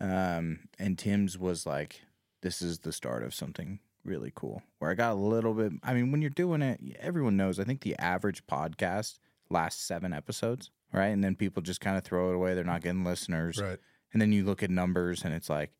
Um 0.00 0.60
and 0.78 0.98
tim's 0.98 1.38
was 1.38 1.66
like 1.66 2.02
this 2.42 2.60
is 2.60 2.80
the 2.80 2.92
start 2.92 3.22
of 3.22 3.34
something 3.34 3.78
really 4.04 4.32
cool. 4.34 4.62
Where 4.80 4.90
i 4.90 4.94
got 4.94 5.12
a 5.12 5.14
little 5.14 5.54
bit 5.54 5.72
i 5.82 5.94
mean 5.94 6.12
when 6.12 6.20
you're 6.20 6.30
doing 6.30 6.60
it 6.62 6.80
everyone 7.00 7.36
knows 7.38 7.58
i 7.58 7.64
think 7.64 7.80
the 7.80 7.96
average 7.98 8.46
podcast 8.46 9.18
lasts 9.50 9.82
seven 9.82 10.12
episodes 10.12 10.70
right? 10.92 11.08
And 11.08 11.24
then 11.24 11.34
people 11.34 11.60
just 11.62 11.80
kind 11.80 11.96
of 11.96 12.04
throw 12.04 12.30
it 12.30 12.36
away 12.36 12.54
they're 12.54 12.64
not 12.64 12.82
getting 12.82 13.02
listeners. 13.04 13.60
Right. 13.60 13.78
and 14.12 14.20
then 14.22 14.30
you 14.32 14.44
look 14.44 14.62
at 14.62 14.70
numbers 14.70 15.24
and 15.24 15.32
it's 15.34 15.48
like 15.50 15.70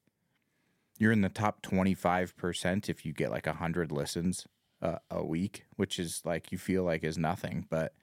you're 0.99 1.13
in 1.13 1.23
the 1.23 1.29
top 1.29 1.63
25% 1.63 2.89
if 2.89 3.05
you 3.05 3.13
get 3.13 3.31
like 3.31 3.47
100 3.47 3.91
listens 3.93 4.47
uh, 4.83 4.99
a 5.11 5.25
week, 5.25 5.65
which 5.77 5.99
is 5.99 6.23
like 6.25 6.53
you 6.53 6.59
feel 6.59 6.85
like 6.85 7.03
is 7.05 7.19
nothing, 7.19 7.67
but 7.71 7.95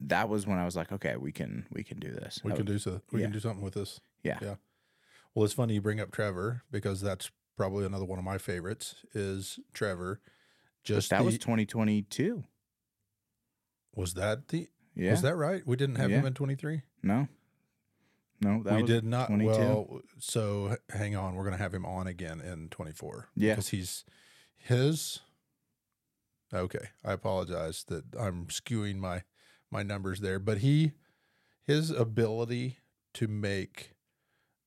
that 0.00 0.28
was 0.28 0.46
when 0.46 0.58
I 0.58 0.64
was 0.64 0.76
like, 0.76 0.92
okay, 0.92 1.16
we 1.16 1.32
can 1.32 1.66
we 1.72 1.82
can 1.82 1.98
do 1.98 2.10
this. 2.12 2.40
We 2.44 2.50
That 2.50 2.56
can 2.58 2.66
was- 2.66 2.84
do 2.84 2.90
so. 2.90 3.00
We 3.12 3.20
yeah. 3.20 3.26
can 3.26 3.32
do 3.32 3.40
something 3.40 3.62
with 3.64 3.74
this. 3.74 4.00
Yeah. 4.22 4.38
Yeah. 4.42 4.54
Well, 5.34 5.44
it's 5.44 5.54
funny 5.54 5.74
you 5.74 5.80
bring 5.80 6.00
up 6.00 6.12
Trevor 6.12 6.62
because 6.70 7.00
that's 7.00 7.30
probably 7.56 7.84
another 7.86 8.04
one 8.04 8.18
of 8.18 8.24
my 8.24 8.38
favorites. 8.38 8.96
Is 9.14 9.58
Trevor? 9.72 10.20
Just 10.82 11.10
that 11.10 11.24
was 11.24 11.38
2022. 11.38 12.44
was 13.94 14.14
that 14.14 14.48
the 14.48 14.68
Yeah. 14.94 15.12
was 15.12 15.22
that 15.22 15.36
right? 15.36 15.66
We 15.66 15.76
didn't 15.76 15.96
have 15.96 16.10
him 16.10 16.26
in 16.26 16.34
twenty 16.34 16.54
three. 16.56 16.82
no. 17.02 17.28
No, 18.44 18.62
that 18.62 18.76
We 18.76 18.82
did 18.82 19.04
not. 19.04 19.28
22. 19.28 19.50
Well, 19.50 20.00
so 20.18 20.76
hang 20.90 21.16
on, 21.16 21.34
we're 21.34 21.44
gonna 21.44 21.56
have 21.56 21.74
him 21.74 21.86
on 21.86 22.06
again 22.06 22.40
in 22.40 22.68
twenty 22.68 22.92
four. 22.92 23.28
Yeah. 23.34 23.52
because 23.54 23.68
he's 23.68 24.04
his. 24.56 25.20
Okay, 26.52 26.90
I 27.04 27.12
apologize 27.12 27.84
that 27.88 28.04
I'm 28.18 28.46
skewing 28.46 28.96
my 28.96 29.24
my 29.70 29.82
numbers 29.82 30.20
there, 30.20 30.38
but 30.38 30.58
he 30.58 30.92
his 31.66 31.90
ability 31.90 32.78
to 33.14 33.26
make 33.26 33.94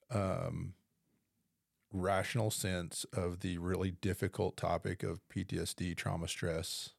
um 0.09 0.73
rational 1.93 2.51
sense 2.51 3.05
of 3.13 3.39
the 3.39 3.57
really 3.57 3.91
difficult 3.91 4.57
topic 4.57 5.03
of 5.03 5.21
PTSD, 5.29 5.95
trauma, 5.95 6.27
stress, 6.27 6.89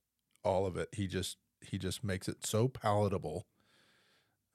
all 0.44 0.66
of 0.66 0.76
it. 0.76 0.88
He 0.92 1.06
just 1.06 1.36
he 1.60 1.76
just 1.78 2.02
makes 2.04 2.28
it 2.28 2.46
so 2.46 2.68
palatable. 2.68 3.46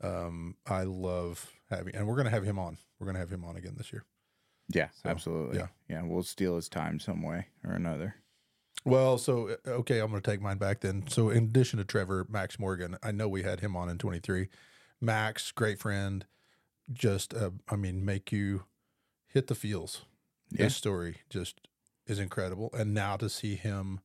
Um, 0.03 0.55
I 0.65 0.83
love 0.83 1.51
having, 1.69 1.95
and 1.95 2.07
we're 2.07 2.17
gonna 2.17 2.29
have 2.29 2.43
him 2.43 2.59
on. 2.59 2.77
We're 2.99 3.07
gonna 3.07 3.19
have 3.19 3.31
him 3.31 3.43
on 3.45 3.55
again 3.55 3.75
this 3.77 3.91
year. 3.91 4.03
Yeah, 4.69 4.89
absolutely. 5.05 5.57
yeah. 5.57 5.67
Yeah. 5.89 6.03
We'll 6.03 6.23
steal 6.23 6.55
his 6.55 6.69
time 6.69 6.99
some 6.99 7.21
way 7.21 7.47
or 7.65 7.73
another. 7.73 8.15
Well, 8.85 9.17
so 9.17 9.55
uh, 9.65 9.69
okay, 9.69 9.99
I'm 9.99 10.09
going 10.09 10.21
to 10.21 10.31
take 10.31 10.41
mine 10.41 10.57
back 10.57 10.81
then. 10.81 11.05
So 11.07 11.29
in 11.29 11.45
addition 11.45 11.79
to 11.79 11.85
Trevor, 11.85 12.25
Max 12.29 12.59
Morgan, 12.59 12.97
I 13.01 13.11
know 13.11 13.29
we 13.29 13.43
had 13.43 13.61
him 13.61 13.75
on 13.75 13.89
in 13.89 13.97
23. 13.97 14.49
Max, 14.99 15.51
great 15.51 15.79
friend, 15.79 16.25
just 16.91 17.33
uh, 17.33 17.51
I 17.69 17.75
mean, 17.75 18.03
make 18.03 18.31
you 18.31 18.63
hit 19.27 19.47
the 19.47 19.55
feels. 19.55 20.01
Yeah. 20.51 20.65
His 20.65 20.75
story 20.75 21.17
just 21.29 21.67
is 22.05 22.19
incredible, 22.19 22.69
and 22.77 22.93
now 22.93 23.15
to 23.17 23.29
see 23.29 23.55
him 23.55 24.01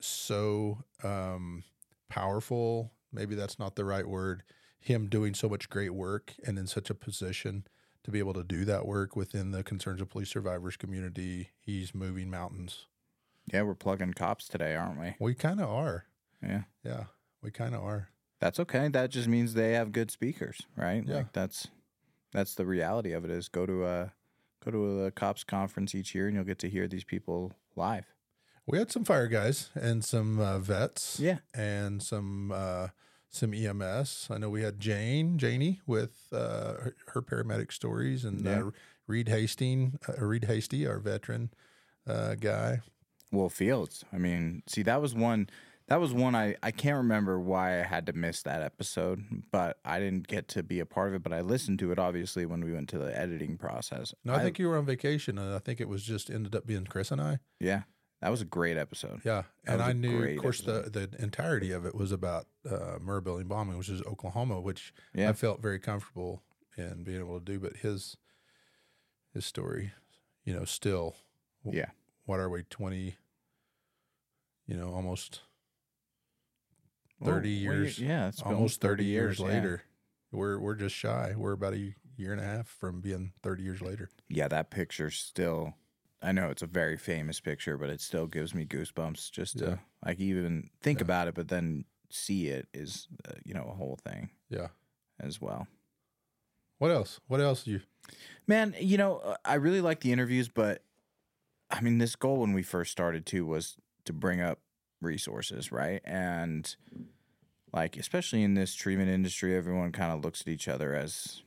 so 0.00 0.84
um, 1.02 1.64
powerful, 2.08 2.92
maybe 3.12 3.34
that's 3.34 3.58
not 3.58 3.76
the 3.76 3.84
right 3.84 4.06
word. 4.06 4.42
Him 4.78 5.08
doing 5.08 5.34
so 5.34 5.48
much 5.48 5.68
great 5.68 5.94
work 5.94 6.34
and 6.44 6.58
in 6.58 6.66
such 6.66 6.90
a 6.90 6.94
position 6.94 7.64
to 8.02 8.10
be 8.10 8.18
able 8.18 8.32
to 8.34 8.42
do 8.42 8.64
that 8.64 8.86
work 8.86 9.14
within 9.14 9.50
the 9.50 9.62
concerns 9.62 10.00
of 10.00 10.08
police 10.08 10.30
survivors 10.30 10.76
community. 10.76 11.50
He's 11.60 11.94
moving 11.94 12.30
mountains. 12.30 12.86
Yeah, 13.52 13.62
we're 13.62 13.74
plugging 13.74 14.14
cops 14.14 14.48
today, 14.48 14.74
aren't 14.74 15.00
we? 15.00 15.14
We 15.18 15.34
kind 15.34 15.60
of 15.60 15.68
are. 15.68 16.06
Yeah. 16.42 16.62
Yeah, 16.84 17.04
we 17.42 17.50
kind 17.50 17.74
of 17.74 17.82
are. 17.82 18.08
That's 18.40 18.58
okay. 18.60 18.88
That 18.88 19.10
just 19.10 19.28
means 19.28 19.52
they 19.52 19.72
have 19.74 19.92
good 19.92 20.10
speakers, 20.10 20.62
right? 20.76 21.04
Yeah. 21.06 21.16
Like 21.16 21.32
that's 21.32 21.68
that's 22.32 22.54
the 22.54 22.64
reality 22.64 23.12
of 23.12 23.24
it 23.24 23.30
is 23.30 23.48
go 23.48 23.66
to 23.66 23.84
a 23.86 24.12
go 24.64 24.70
to 24.70 25.04
a 25.04 25.10
cops 25.10 25.44
conference 25.44 25.94
each 25.94 26.14
year 26.14 26.26
and 26.26 26.34
you'll 26.34 26.44
get 26.44 26.58
to 26.60 26.70
hear 26.70 26.88
these 26.88 27.04
people 27.04 27.52
live. 27.76 28.06
We 28.70 28.78
had 28.78 28.90
some 28.92 29.04
fire 29.04 29.26
guys 29.26 29.70
and 29.74 30.04
some 30.04 30.38
uh, 30.40 30.58
vets. 30.58 31.18
Yeah. 31.20 31.38
and 31.54 32.02
some 32.02 32.52
uh, 32.52 32.88
some 33.28 33.54
EMS. 33.54 34.28
I 34.30 34.38
know 34.38 34.50
we 34.50 34.62
had 34.62 34.80
Jane 34.80 35.38
Janie 35.38 35.80
with 35.86 36.26
uh, 36.32 36.74
her, 36.74 36.96
her 37.08 37.22
paramedic 37.22 37.72
stories, 37.72 38.24
and 38.24 38.44
Yeah. 38.44 38.60
uh, 38.64 38.70
Reed 39.06 39.28
Hastings, 39.28 39.96
uh, 40.08 40.24
Reed 40.24 40.44
Hasty, 40.44 40.86
our 40.86 40.98
veteran 40.98 41.50
uh, 42.06 42.34
guy. 42.36 42.80
Well, 43.32 43.48
Fields. 43.48 44.04
I 44.12 44.18
mean, 44.18 44.62
see, 44.66 44.82
that 44.82 45.00
was 45.00 45.14
one. 45.14 45.48
That 45.86 46.00
was 46.00 46.12
one 46.12 46.36
I, 46.36 46.54
I 46.62 46.70
can't 46.70 46.98
remember 46.98 47.40
why 47.40 47.80
I 47.80 47.82
had 47.82 48.06
to 48.06 48.12
miss 48.12 48.42
that 48.42 48.62
episode, 48.62 49.24
but 49.50 49.78
I 49.84 49.98
didn't 49.98 50.28
get 50.28 50.46
to 50.48 50.62
be 50.62 50.78
a 50.78 50.86
part 50.86 51.08
of 51.08 51.14
it. 51.14 51.22
But 51.24 51.32
I 51.32 51.40
listened 51.40 51.80
to 51.80 51.90
it 51.90 51.98
obviously 51.98 52.46
when 52.46 52.64
we 52.64 52.72
went 52.72 52.88
to 52.90 52.98
the 52.98 53.16
editing 53.18 53.56
process. 53.58 54.14
No, 54.24 54.34
I, 54.34 54.42
think 54.44 54.60
you 54.60 54.68
were 54.68 54.78
on 54.78 54.86
vacation, 54.86 55.36
and 55.38 55.52
I 55.52 55.58
think 55.58 55.80
it 55.80 55.88
was 55.88 56.04
just 56.04 56.30
ended 56.30 56.54
up 56.54 56.64
being 56.66 56.84
Chris 56.86 57.10
and 57.10 57.20
I. 57.20 57.38
yeah, 57.58 57.82
that 58.20 58.28
was 58.30 58.40
a 58.40 58.44
great 58.44 58.76
episode. 58.76 59.20
Yeah, 59.24 59.42
That 59.64 59.72
and 59.74 59.82
I 59.82 59.92
knew, 59.92 60.22
of 60.24 60.36
course, 60.38 60.60
the 60.60 60.82
the 60.90 61.22
entirety 61.22 61.72
of 61.72 61.84
it 61.86 61.94
was 61.94 62.12
about 62.12 62.46
uh, 62.68 62.98
Murrah 63.00 63.24
Building 63.24 63.48
bombing, 63.48 63.78
which 63.78 63.88
is 63.88 64.02
Oklahoma, 64.02 64.60
which 64.60 64.92
Yeah. 65.14 65.30
I 65.30 65.32
felt 65.32 65.60
very 65.62 65.78
comfortable 65.78 66.42
in 66.76 67.04
being 67.04 67.20
able 67.20 67.38
to 67.38 67.44
do. 67.44 67.58
But 67.58 67.78
his 67.78 68.16
his 69.32 69.46
story, 69.46 69.92
you 70.44 70.52
know, 70.54 70.64
still, 70.64 71.16
Yeah, 71.64 71.90
what 72.24 72.40
are 72.40 72.48
we 72.50 72.64
twenty? 72.64 73.16
You 74.66 74.76
know, 74.76 74.92
almost 74.94 75.40
thirty 77.24 77.50
you- 77.50 77.70
years. 77.72 77.98
yeah, 77.98 78.28
it's 78.28 78.42
almost 78.42 78.80
thirty 78.80 79.04
years, 79.04 79.38
yeah. 79.38 79.46
later. 79.46 79.82
We're 80.32 80.58
we're 80.58 80.74
just 80.76 80.94
shy. 80.94 81.34
We're 81.36 81.52
about 81.52 81.74
a 81.74 81.94
year 82.16 82.32
and 82.32 82.40
a 82.40 82.44
half 82.44 82.68
from 82.68 83.00
being 83.00 83.32
thirty 83.42 83.62
years 83.62 83.80
later. 83.82 84.10
Yeah, 84.28 84.46
that 84.48 84.70
picture 84.70 85.10
still. 85.10 85.74
I 86.22 86.32
know 86.32 86.50
it's 86.50 86.62
a 86.62 86.66
very 86.66 86.96
famous 86.96 87.40
picture, 87.40 87.78
but 87.78 87.90
it 87.90 88.00
still 88.00 88.26
gives 88.26 88.54
me 88.54 88.66
goosebumps 88.66 89.30
just 89.30 89.58
to 89.58 89.64
Yeah. 89.64 89.76
like 90.04 90.20
even 90.20 90.70
think 90.82 90.98
Yeah. 91.00 91.04
about 91.04 91.28
it, 91.28 91.34
but 91.34 91.48
then 91.48 91.84
see 92.10 92.48
it 92.48 92.68
is 92.74 93.08
uh, 93.28 93.34
you 93.44 93.54
know 93.54 93.64
a 93.70 93.74
whole 93.74 93.96
thing 93.96 94.30
Yeah. 94.48 94.68
as 95.18 95.40
well. 95.40 95.66
What 96.78 96.90
else? 96.90 97.20
What 97.26 97.40
else 97.40 97.64
do 97.64 97.72
you? 97.72 97.80
Man, 98.46 98.74
you 98.80 98.96
know, 98.98 99.18
uh, 99.18 99.36
I 99.44 99.54
really 99.54 99.80
like 99.80 100.00
the 100.00 100.12
interviews, 100.12 100.48
but 100.48 100.84
I 101.70 101.80
mean, 101.80 101.98
this 101.98 102.16
goal 102.16 102.38
when 102.40 102.52
we 102.52 102.62
first 102.62 102.90
started 102.90 103.26
too 103.26 103.46
was 103.46 103.76
to 104.04 104.12
bring 104.12 104.40
up 104.40 104.60
resources, 105.00 105.70
right? 105.70 106.00
And 106.04 106.74
like, 107.72 107.96
especially 107.96 108.42
in 108.42 108.54
this 108.54 108.74
treatment 108.74 109.10
industry, 109.10 109.54
everyone 109.54 109.92
kind 109.92 110.12
of 110.12 110.24
looks 110.24 110.40
at 110.40 110.48
each 110.48 110.68
other 110.68 110.94
as 110.94 111.42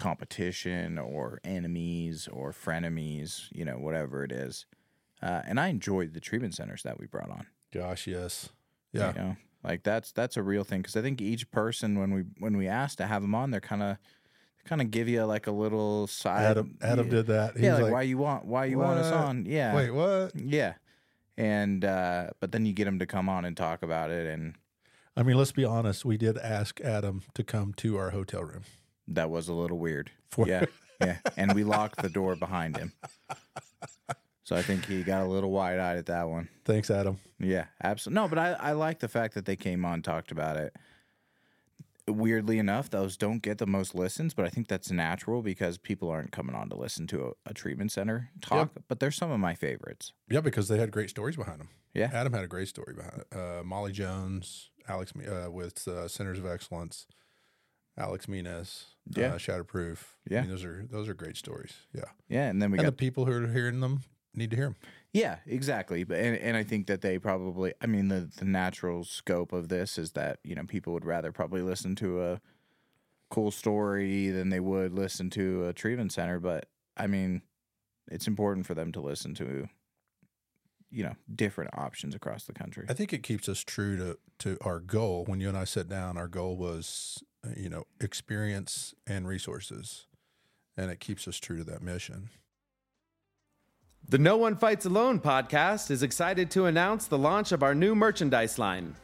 competition 0.00 0.98
or 0.98 1.40
enemies 1.44 2.28
or 2.32 2.52
frenemies, 2.52 3.46
you 3.52 3.64
know, 3.64 3.78
whatever 3.78 4.24
it 4.24 4.32
is. 4.32 4.66
Uh, 5.22 5.42
and 5.46 5.60
I 5.60 5.68
enjoyed 5.68 6.14
the 6.14 6.20
treatment 6.20 6.54
centers 6.54 6.82
that 6.82 6.98
we 6.98 7.06
brought 7.06 7.30
on. 7.30 7.46
Gosh, 7.72 8.06
yes. 8.06 8.48
you 8.92 9.00
Yeah. 9.00 9.12
know? 9.12 9.36
like 9.62 9.82
that's 9.82 10.10
that's 10.12 10.38
a 10.38 10.42
real 10.42 10.64
thing 10.64 10.80
because 10.80 10.96
I 10.96 11.02
think 11.02 11.20
each 11.20 11.50
person 11.50 11.98
when 11.98 12.14
we 12.14 12.22
when 12.38 12.56
we 12.56 12.66
asked 12.66 12.96
to 12.98 13.06
have 13.06 13.20
them 13.20 13.34
on, 13.34 13.50
they're 13.50 13.60
kind 13.60 13.82
of 13.82 13.98
kind 14.64 14.80
of 14.80 14.90
give 14.90 15.06
you 15.06 15.22
like 15.24 15.46
a 15.46 15.50
little 15.52 16.06
side. 16.06 16.44
Adam 16.44 16.78
Adam 16.80 17.06
yeah, 17.06 17.10
did 17.12 17.26
that. 17.26 17.58
He 17.58 17.66
Yeah, 17.66 17.72
was 17.74 17.80
like, 17.82 17.92
why 17.92 18.02
you 18.02 18.16
want 18.16 18.46
why 18.46 18.64
you 18.64 18.78
want 18.78 18.98
us 19.00 19.10
"What? 19.12 19.20
on? 19.20 19.44
Yeah, 19.44 19.74
Wait, 19.74 19.90
what? 19.90 20.34
yeah, 20.34 20.74
and 21.36 21.84
uh, 21.84 22.28
but 22.40 22.52
then 22.52 22.64
you 22.64 22.72
get 22.72 22.86
them 22.86 22.98
to 23.00 23.06
come 23.06 23.28
on 23.28 23.44
and 23.44 23.54
talk 23.54 23.82
about 23.82 24.10
it, 24.10 24.26
and 24.26 24.54
I 25.14 25.22
mean, 25.22 25.36
let's 25.36 25.52
be 25.52 25.64
honest. 25.66 26.06
We 26.06 26.16
did 26.16 26.38
ask 26.38 26.80
Adam 26.80 27.22
to 27.34 27.44
come 27.44 27.74
to 27.74 27.98
our 27.98 28.10
hotel 28.10 28.42
room. 28.42 28.62
That 29.10 29.30
was 29.30 29.48
a 29.48 29.52
little 29.52 29.78
weird. 29.78 30.10
For- 30.30 30.46
Yeah, 30.48 30.64
yeah, 31.00 31.18
and 31.36 31.54
we 31.54 31.64
locked 31.64 32.02
the 32.02 32.08
door 32.08 32.36
behind 32.36 32.76
him. 32.76 32.92
So 34.44 34.56
I 34.56 34.62
think 34.62 34.86
he 34.86 35.04
got 35.04 35.22
a 35.22 35.26
little 35.28 35.50
wide 35.52 35.78
eyed 35.78 35.96
at 35.98 36.06
that 36.06 36.28
one. 36.28 36.48
Thanks, 36.64 36.90
Adam. 36.90 37.18
Yeah, 37.38 37.66
absolutely. 37.84 38.20
No, 38.22 38.28
but 38.28 38.38
I, 38.38 38.52
I 38.54 38.72
like 38.72 38.98
the 38.98 39.06
fact 39.08 39.34
that 39.34 39.44
they 39.44 39.54
came 39.54 39.84
on, 39.84 40.02
talked 40.02 40.32
about 40.32 40.56
it. 40.56 40.74
Weirdly 42.08 42.58
enough, 42.58 42.90
those 42.90 43.16
don't 43.16 43.40
get 43.40 43.58
the 43.58 43.66
most 43.66 43.94
listens, 43.94 44.34
but 44.34 44.44
I 44.44 44.48
think 44.48 44.66
that's 44.66 44.90
natural 44.90 45.42
because 45.42 45.78
people 45.78 46.08
aren't 46.10 46.32
coming 46.32 46.56
on 46.56 46.68
to 46.70 46.76
listen 46.76 47.06
to 47.08 47.26
a, 47.46 47.50
a 47.50 47.54
treatment 47.54 47.92
center 47.92 48.30
talk. 48.40 48.70
But 48.88 48.98
they're 48.98 49.12
some 49.12 49.30
of 49.30 49.38
my 49.38 49.54
favorites. 49.54 50.12
Yeah, 50.28 50.40
because 50.40 50.66
they 50.66 50.78
had 50.78 50.90
great 50.90 51.10
stories 51.10 51.36
behind 51.36 51.60
them. 51.60 51.68
Yeah. 51.94 52.10
Adam 52.12 52.32
had 52.32 52.42
a 52.42 52.48
great 52.48 52.66
story 52.66 52.94
behind 52.94 53.20
it. 53.30 53.36
Uh, 53.38 53.62
Molly 53.62 53.92
Jones, 53.92 54.70
Alex 54.88 55.12
uh, 55.16 55.48
with 55.52 55.86
uh, 55.86 56.08
Centers 56.08 56.40
of 56.40 56.46
Excellence, 56.46 57.06
Alex 57.96 58.26
Minas, 58.26 58.86
Yeah. 59.14 59.34
uh, 59.34 59.38
Shatterproof. 59.38 59.98
Yeah. 60.28 60.38
I 60.38 60.42
mean, 60.42 60.50
those 60.50 60.64
are 60.64 60.86
those 60.90 61.08
are 61.08 61.14
great 61.14 61.36
stories. 61.36 61.72
Yeah, 61.92 62.04
Yeah, 62.28 62.48
and 62.48 62.60
then 62.60 62.70
we 62.70 62.78
and 62.78 62.86
got 62.86 62.90
the 62.92 62.96
people 62.96 63.26
who 63.26 63.32
are 63.32 63.46
hearing 63.48 63.80
them 63.80 64.02
need 64.34 64.50
to 64.50 64.56
hear 64.56 64.66
them. 64.66 64.76
Yeah, 65.12 65.38
exactly. 65.46 66.04
But 66.04 66.18
and, 66.18 66.36
and 66.36 66.56
I 66.56 66.62
think 66.62 66.86
that 66.86 67.00
they 67.00 67.18
probably 67.18 67.72
I 67.80 67.86
mean 67.86 68.08
the 68.08 68.30
the 68.36 68.44
natural 68.44 69.04
scope 69.04 69.52
of 69.52 69.68
this 69.68 69.98
is 69.98 70.12
that, 70.12 70.38
you 70.44 70.54
know, 70.54 70.64
people 70.64 70.92
would 70.92 71.04
rather 71.04 71.32
probably 71.32 71.62
listen 71.62 71.96
to 71.96 72.22
a 72.22 72.40
cool 73.30 73.50
story 73.50 74.30
than 74.30 74.50
they 74.50 74.60
would 74.60 74.92
listen 74.92 75.30
to 75.30 75.66
a 75.66 75.72
treatment 75.72 76.12
center, 76.12 76.38
but 76.38 76.66
I 76.96 77.06
mean 77.06 77.42
it's 78.10 78.26
important 78.26 78.66
for 78.66 78.74
them 78.74 78.90
to 78.92 79.00
listen 79.00 79.34
to 79.34 79.68
you 80.90 81.04
know, 81.04 81.14
different 81.32 81.70
options 81.74 82.14
across 82.14 82.44
the 82.44 82.52
country. 82.52 82.84
I 82.88 82.94
think 82.94 83.12
it 83.12 83.22
keeps 83.22 83.48
us 83.48 83.60
true 83.60 83.96
to 83.96 84.18
to 84.40 84.58
our 84.62 84.80
goal. 84.80 85.24
When 85.26 85.40
you 85.40 85.48
and 85.48 85.56
I 85.56 85.64
sat 85.64 85.88
down, 85.88 86.18
our 86.18 86.28
goal 86.28 86.56
was, 86.56 87.22
Uh, 87.44 87.50
you 87.56 87.70
know, 87.70 87.84
experience 88.00 88.94
and 89.06 89.26
resources, 89.26 90.06
and 90.76 90.90
it 90.90 91.00
keeps 91.00 91.26
us 91.26 91.38
true 91.38 91.56
to 91.56 91.64
that 91.64 91.82
mission. 91.82 92.28
The 94.08 94.18
No 94.18 94.36
One 94.36 94.56
Fights 94.56 94.84
Alone 94.84 95.20
podcast 95.20 95.90
is 95.90 96.02
excited 96.02 96.50
to 96.50 96.66
announce 96.66 97.06
the 97.06 97.16
launch 97.16 97.52
of 97.52 97.62
our 97.62 97.74
new 97.74 97.94
merchandise 97.94 98.58
line. 98.58 98.94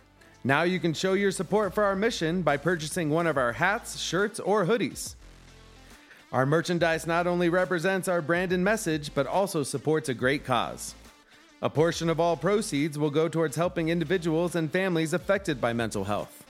Now 0.44 0.64
you 0.64 0.78
can 0.78 0.92
show 0.92 1.14
your 1.14 1.30
support 1.30 1.74
for 1.74 1.84
our 1.84 1.96
mission 1.96 2.42
by 2.42 2.56
purchasing 2.56 3.08
one 3.08 3.26
of 3.26 3.38
our 3.38 3.52
hats, 3.52 3.98
shirts, 3.98 4.38
or 4.38 4.66
hoodies. 4.66 5.14
Our 6.30 6.44
merchandise 6.44 7.06
not 7.06 7.26
only 7.26 7.48
represents 7.48 8.06
our 8.06 8.20
brand 8.20 8.52
and 8.52 8.62
message, 8.62 9.14
but 9.14 9.26
also 9.26 9.62
supports 9.62 10.08
a 10.08 10.14
great 10.14 10.44
cause. 10.44 10.94
A 11.62 11.70
portion 11.70 12.10
of 12.10 12.20
all 12.20 12.36
proceeds 12.36 12.98
will 12.98 13.10
go 13.10 13.28
towards 13.28 13.56
helping 13.56 13.88
individuals 13.88 14.56
and 14.56 14.70
families 14.70 15.14
affected 15.14 15.60
by 15.60 15.72
mental 15.72 16.04
health. 16.04 16.45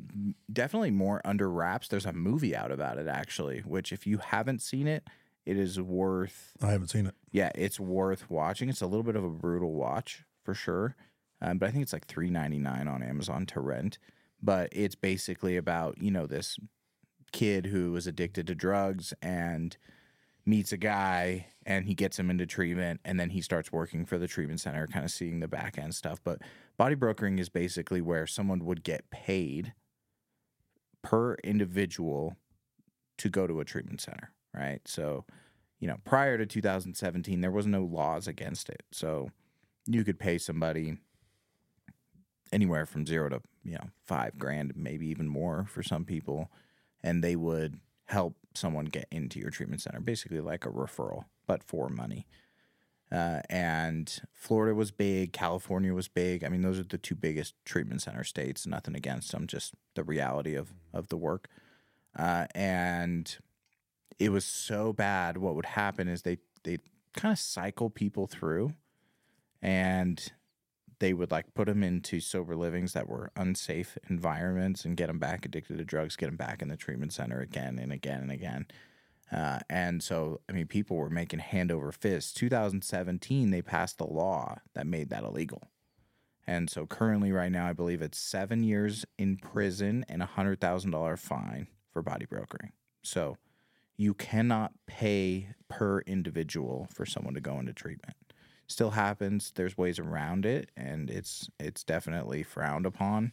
Definitely 0.51 0.93
more 0.93 1.21
under 1.25 1.51
wraps. 1.51 1.89
There's 1.89 2.07
a 2.07 2.13
movie 2.13 2.57
out 2.57 2.73
about 2.73 2.97
it, 2.97 3.07
actually, 3.07 3.61
which, 3.61 3.93
if 3.93 4.07
you 4.07 4.19
haven't 4.19 4.63
seen 4.63 4.87
it, 4.87 5.07
it 5.45 5.59
is 5.59 5.81
worth. 5.81 6.53
I 6.63 6.71
haven't 6.71 6.89
seen 6.89 7.07
it. 7.07 7.15
Yeah, 7.33 7.51
it's 7.55 7.79
worth 7.79 8.31
watching. 8.31 8.69
It's 8.69 8.81
a 8.81 8.87
little 8.87 9.03
bit 9.03 9.17
of 9.17 9.25
a 9.25 9.31
brutal 9.31 9.75
watch 9.75 10.25
for 10.43 10.55
sure, 10.55 10.97
um, 11.43 11.59
but 11.59 11.69
I 11.69 11.73
think 11.73 11.83
it's 11.83 11.93
like 11.93 12.07
three 12.07 12.31
ninety 12.31 12.59
nine 12.59 12.89
on 12.89 13.03
Amazon 13.03 13.45
to 13.47 13.61
rent. 13.61 13.99
But 14.41 14.71
it's 14.73 14.95
basically 14.95 15.57
about 15.57 16.01
you 16.01 16.11
know 16.11 16.27
this 16.27 16.59
kid 17.33 17.67
who 17.67 17.93
was 17.93 18.07
addicted 18.07 18.47
to 18.47 18.55
drugs 18.55 19.13
and 19.21 19.77
meets 20.45 20.73
a 20.73 20.77
guy 20.77 21.47
and 21.65 21.85
he 21.87 21.95
gets 21.95 22.19
him 22.19 22.31
into 22.31 22.47
treatment 22.47 23.01
and 23.05 23.19
then 23.19 23.31
he 23.31 23.41
starts 23.41 23.71
working 23.71 24.05
for 24.05 24.19
the 24.19 24.27
treatment 24.27 24.61
center 24.61 24.87
kind 24.87 25.05
of 25.05 25.11
seeing 25.11 25.41
the 25.41 25.49
back 25.49 25.79
end 25.79 25.95
stuff. 25.95 26.19
But 26.23 26.41
body 26.77 26.95
brokering 26.95 27.39
is 27.39 27.49
basically 27.49 28.01
where 28.01 28.27
someone 28.27 28.65
would 28.65 28.83
get 28.83 29.11
paid 29.11 29.73
per 31.03 31.35
individual 31.45 32.37
to 33.19 33.29
go 33.29 33.47
to 33.47 33.61
a 33.61 33.65
treatment 33.65 34.01
center 34.01 34.33
right? 34.55 34.81
So 34.87 35.25
you 35.81 35.89
know 35.89 35.97
prior 36.05 36.39
to 36.39 36.47
2017 36.47 37.41
there 37.41 37.51
was 37.51 37.67
no 37.67 37.83
laws 37.85 38.29
against 38.29 38.69
it. 38.69 38.83
So 38.93 39.31
you 39.87 40.05
could 40.05 40.19
pay 40.19 40.39
somebody 40.39 40.99
anywhere 42.53 42.87
from 42.87 43.07
0 43.07 43.31
to 43.31 43.41
you 43.65 43.75
know 43.75 43.89
5 44.05 44.39
grand 44.39 44.73
maybe 44.77 45.07
even 45.09 45.27
more 45.27 45.65
for 45.69 45.83
some 45.83 46.05
people 46.05 46.51
and 47.03 47.25
they 47.25 47.35
would 47.35 47.81
help 48.13 48.37
someone 48.55 48.85
get 48.85 49.09
into 49.11 49.41
your 49.41 49.51
treatment 49.51 49.83
center, 49.83 50.01
basically 50.01 50.41
like 50.41 50.67
a 50.67 50.71
referral, 50.71 51.25
but 51.47 51.65
for 51.65 51.89
money. 51.89 52.27
Uh, 53.11 53.41
and 53.51 54.23
Florida 54.33 54.75
was 54.75 54.91
big, 54.91 55.33
California 55.33 55.93
was 55.93 56.09
big. 56.09 56.45
I 56.45 56.49
mean, 56.49 56.63
those 56.63 56.79
are 56.79 56.85
the 56.85 56.99
two 56.99 57.15
biggest 57.15 57.55
treatment 57.65 58.01
center 58.01 58.25
states. 58.25 58.67
Nothing 58.67 58.95
against 58.95 59.33
them, 59.33 59.47
just 59.47 59.75
the 59.95 60.05
reality 60.05 60.55
of 60.55 60.73
of 60.95 61.09
the 61.09 61.17
work. 61.17 61.49
Uh, 62.17 62.47
and 62.55 63.37
it 64.19 64.31
was 64.31 64.45
so 64.45 64.93
bad. 64.93 65.37
What 65.37 65.55
would 65.57 65.67
happen 65.67 66.09
is 66.09 66.23
they 66.23 66.39
they 66.63 66.79
kind 67.15 67.33
of 67.33 67.39
cycle 67.39 67.91
people 67.91 68.27
through, 68.27 68.73
and 69.61 70.33
they 71.03 71.13
would 71.13 71.33
like 71.33 71.53
put 71.53 71.67
them 71.67 71.83
into 71.83 72.21
sober 72.21 72.55
livings 72.55 72.93
that 72.93 73.09
were 73.09 73.33
unsafe 73.35 73.99
environments 74.09 74.85
and 74.85 74.97
get 74.97 75.09
them 75.09 75.19
back 75.19 75.45
addicted 75.45 75.77
to 75.77 75.85
drugs, 75.85 76.15
get 76.15 76.27
them 76.27 76.37
back 76.37 76.63
in 76.63 76.69
the 76.69 76.77
treatment 76.77 77.13
center 77.13 77.41
again 77.41 77.77
and 77.77 77.93
again 77.93 78.21
and 78.21 78.31
again. 78.31 78.67
Uh, 79.33 79.59
and 79.69 80.01
so, 80.01 80.41
I 80.49 80.53
mean, 80.53 80.69
people 80.69 80.97
were 80.97 81.11
making 81.11 81.41
hand 81.41 81.73
over 81.73 81.91
fist. 81.91 82.37
2017, 82.37 83.51
they 83.51 83.63
passed 83.63 83.99
the 83.99 84.07
law 84.07 84.59
that 84.75 84.87
made 84.87 85.11
that 85.11 85.25
illegal. 85.25 85.71
And 86.47 86.71
so, 86.71 86.87
currently, 86.87 87.33
right 87.33 87.51
now, 87.51 87.67
I 87.67 87.73
believe 87.73 88.01
it's 88.01 88.19
seven 88.19 88.63
years 88.63 89.05
in 89.19 89.39
prison 89.39 90.05
and 90.09 90.23
a 90.23 90.31
$100,000 90.37 91.19
fine 91.19 91.67
for 91.93 92.03
body 92.03 92.27
brokering. 92.27 92.71
So, 93.03 93.39
you 93.97 94.15
cannot 94.15 94.71
pay 94.87 95.49
per 95.69 96.03
individual 96.03 96.87
for 96.95 97.05
someone 97.05 97.35
to 97.35 97.41
go 97.41 97.59
into 97.59 97.73
treatment 97.73 98.15
still 98.73 98.91
happens. 98.91 99.53
There's 99.55 99.79
ways 99.79 99.99
around 99.99 100.45
it, 100.47 100.71
and 100.77 101.09
it's 101.11 101.49
it's 101.61 101.85
definitely 101.85 102.43
frowned 102.43 102.87
upon. 102.87 103.33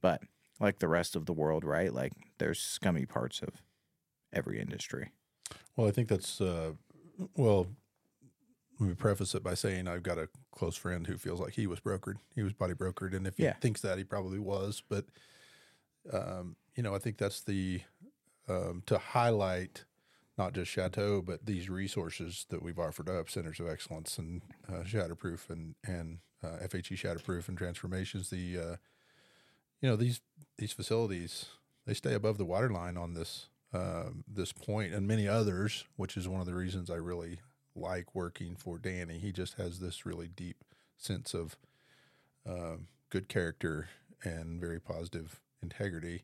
But 0.00 0.22
like 0.60 0.78
the 0.78 0.88
rest 0.88 1.14
of 1.16 1.26
the 1.26 1.32
world, 1.32 1.64
right? 1.64 1.92
Like 1.92 2.12
there's 2.38 2.60
scummy 2.60 3.06
parts 3.06 3.40
of 3.42 3.62
every 4.32 4.58
industry. 4.60 5.10
Well, 5.76 5.86
I 5.86 5.90
think 5.90 6.08
that's 6.08 6.40
uh, 6.40 6.72
well. 7.36 7.66
Let 8.80 8.88
me 8.88 8.94
preface 8.96 9.36
it 9.36 9.44
by 9.44 9.54
saying 9.54 9.86
I've 9.86 10.02
got 10.02 10.18
a 10.18 10.28
close 10.50 10.74
friend 10.76 11.06
who 11.06 11.16
feels 11.16 11.38
like 11.40 11.52
he 11.54 11.68
was 11.68 11.78
brokered. 11.78 12.16
He 12.34 12.42
was 12.42 12.52
body 12.52 12.74
brokered, 12.74 13.14
and 13.14 13.24
if 13.24 13.38
Yeah. 13.38 13.52
he 13.54 13.60
thinks 13.60 13.80
that, 13.82 13.98
he 13.98 14.04
probably 14.04 14.40
was. 14.40 14.82
But 14.88 15.04
um, 16.12 16.56
you 16.74 16.82
know, 16.82 16.92
I 16.92 16.98
think 16.98 17.16
that's 17.16 17.40
the 17.42 17.82
um, 18.48 18.82
to 18.86 18.98
highlight 18.98 19.84
not 20.36 20.52
just 20.52 20.70
Chateau, 20.70 21.22
but 21.22 21.46
these 21.46 21.70
resources 21.70 22.46
that 22.50 22.62
we've 22.62 22.78
offered 22.78 23.08
up, 23.08 23.30
centers 23.30 23.60
of 23.60 23.68
excellence 23.68 24.18
and 24.18 24.42
uh, 24.68 24.82
Shatterproof 24.82 25.50
and 25.50 25.74
and 25.84 26.18
uh, 26.42 26.58
FHE 26.64 26.96
Shatterproof 26.96 27.48
and 27.48 27.56
transformations. 27.56 28.30
The 28.30 28.58
uh, 28.58 28.76
you 29.80 29.88
know 29.88 29.96
these 29.96 30.20
these 30.58 30.72
facilities 30.72 31.46
they 31.86 31.94
stay 31.94 32.14
above 32.14 32.38
the 32.38 32.44
waterline 32.44 32.96
on 32.96 33.14
this 33.14 33.48
um, 33.72 34.24
this 34.26 34.52
point 34.52 34.94
and 34.94 35.06
many 35.06 35.28
others, 35.28 35.84
which 35.96 36.16
is 36.16 36.28
one 36.28 36.40
of 36.40 36.46
the 36.46 36.54
reasons 36.54 36.90
I 36.90 36.96
really 36.96 37.40
like 37.74 38.14
working 38.14 38.54
for 38.56 38.78
Danny. 38.78 39.18
He 39.18 39.32
just 39.32 39.54
has 39.54 39.80
this 39.80 40.06
really 40.06 40.28
deep 40.28 40.64
sense 40.96 41.34
of 41.34 41.56
um, 42.48 42.86
good 43.10 43.28
character 43.28 43.88
and 44.22 44.60
very 44.60 44.80
positive 44.80 45.40
integrity. 45.62 46.22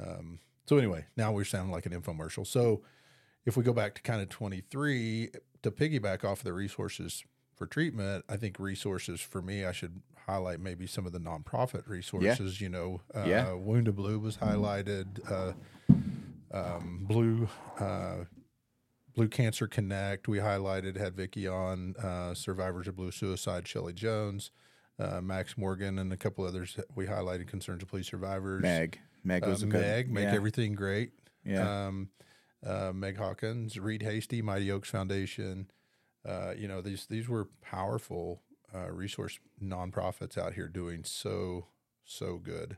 Um, 0.00 0.38
so 0.66 0.76
anyway, 0.78 1.06
now 1.16 1.32
we're 1.32 1.44
sounding 1.44 1.72
like 1.72 1.86
an 1.86 2.00
infomercial. 2.00 2.46
So 2.46 2.82
if 3.46 3.56
we 3.56 3.62
go 3.62 3.72
back 3.72 3.94
to 3.94 4.02
kind 4.02 4.20
of 4.20 4.28
23 4.28 5.30
to 5.62 5.70
piggyback 5.70 6.24
off 6.24 6.38
of 6.40 6.44
the 6.44 6.52
resources 6.52 7.24
for 7.54 7.66
treatment, 7.66 8.24
I 8.28 8.36
think 8.36 8.58
resources 8.58 9.20
for 9.20 9.42
me, 9.42 9.64
I 9.64 9.72
should 9.72 10.00
highlight 10.26 10.60
maybe 10.60 10.86
some 10.86 11.06
of 11.06 11.12
the 11.12 11.18
nonprofit 11.18 11.88
resources. 11.88 12.60
Yeah. 12.60 12.64
You 12.64 12.68
know, 12.68 13.00
uh, 13.14 13.24
Yeah. 13.26 13.52
Wounded 13.54 13.96
Blue 13.96 14.18
was 14.18 14.36
highlighted. 14.36 15.06
Uh, 15.30 15.52
um, 16.50 17.00
Blue 17.02 17.48
uh, 17.78 18.24
Blue 19.14 19.28
Cancer 19.28 19.66
Connect, 19.66 20.28
we 20.28 20.38
highlighted, 20.38 20.96
had 20.96 21.14
Vicky 21.16 21.48
on. 21.48 21.96
Uh, 21.96 22.34
Survivors 22.34 22.86
of 22.86 22.94
Blue 22.96 23.10
Suicide, 23.10 23.66
Shelley 23.66 23.92
Jones, 23.92 24.52
uh, 25.00 25.20
Max 25.20 25.58
Morgan, 25.58 25.98
and 25.98 26.12
a 26.12 26.16
couple 26.16 26.44
others. 26.44 26.78
We 26.94 27.06
highlighted 27.06 27.48
Concerns 27.48 27.82
of 27.82 27.88
Police 27.88 28.06
Survivors. 28.06 28.62
Meg, 28.62 29.00
Meg 29.24 29.42
Uh, 29.44 29.48
was 29.48 29.62
a 29.62 29.66
good, 29.66 29.80
Meg, 29.80 30.10
make 30.12 30.24
yeah, 30.24 30.34
everything 30.34 30.74
great. 30.74 31.12
Yeah. 31.44 31.86
Um, 31.88 32.10
uh, 32.66 32.92
Meg 32.94 33.16
Hawkins, 33.16 33.78
Reed 33.78 34.02
Hasty, 34.02 34.42
Mighty 34.42 34.70
Oaks 34.70 34.90
Foundation. 34.90 35.70
Uh, 36.26 36.52
you 36.56 36.68
know 36.68 36.80
these 36.80 37.06
these 37.06 37.28
were 37.28 37.48
powerful 37.62 38.42
uh, 38.74 38.90
resource 38.90 39.38
nonprofits 39.62 40.36
out 40.36 40.54
here 40.54 40.68
doing 40.68 41.04
so 41.04 41.66
so 42.04 42.38
good, 42.38 42.76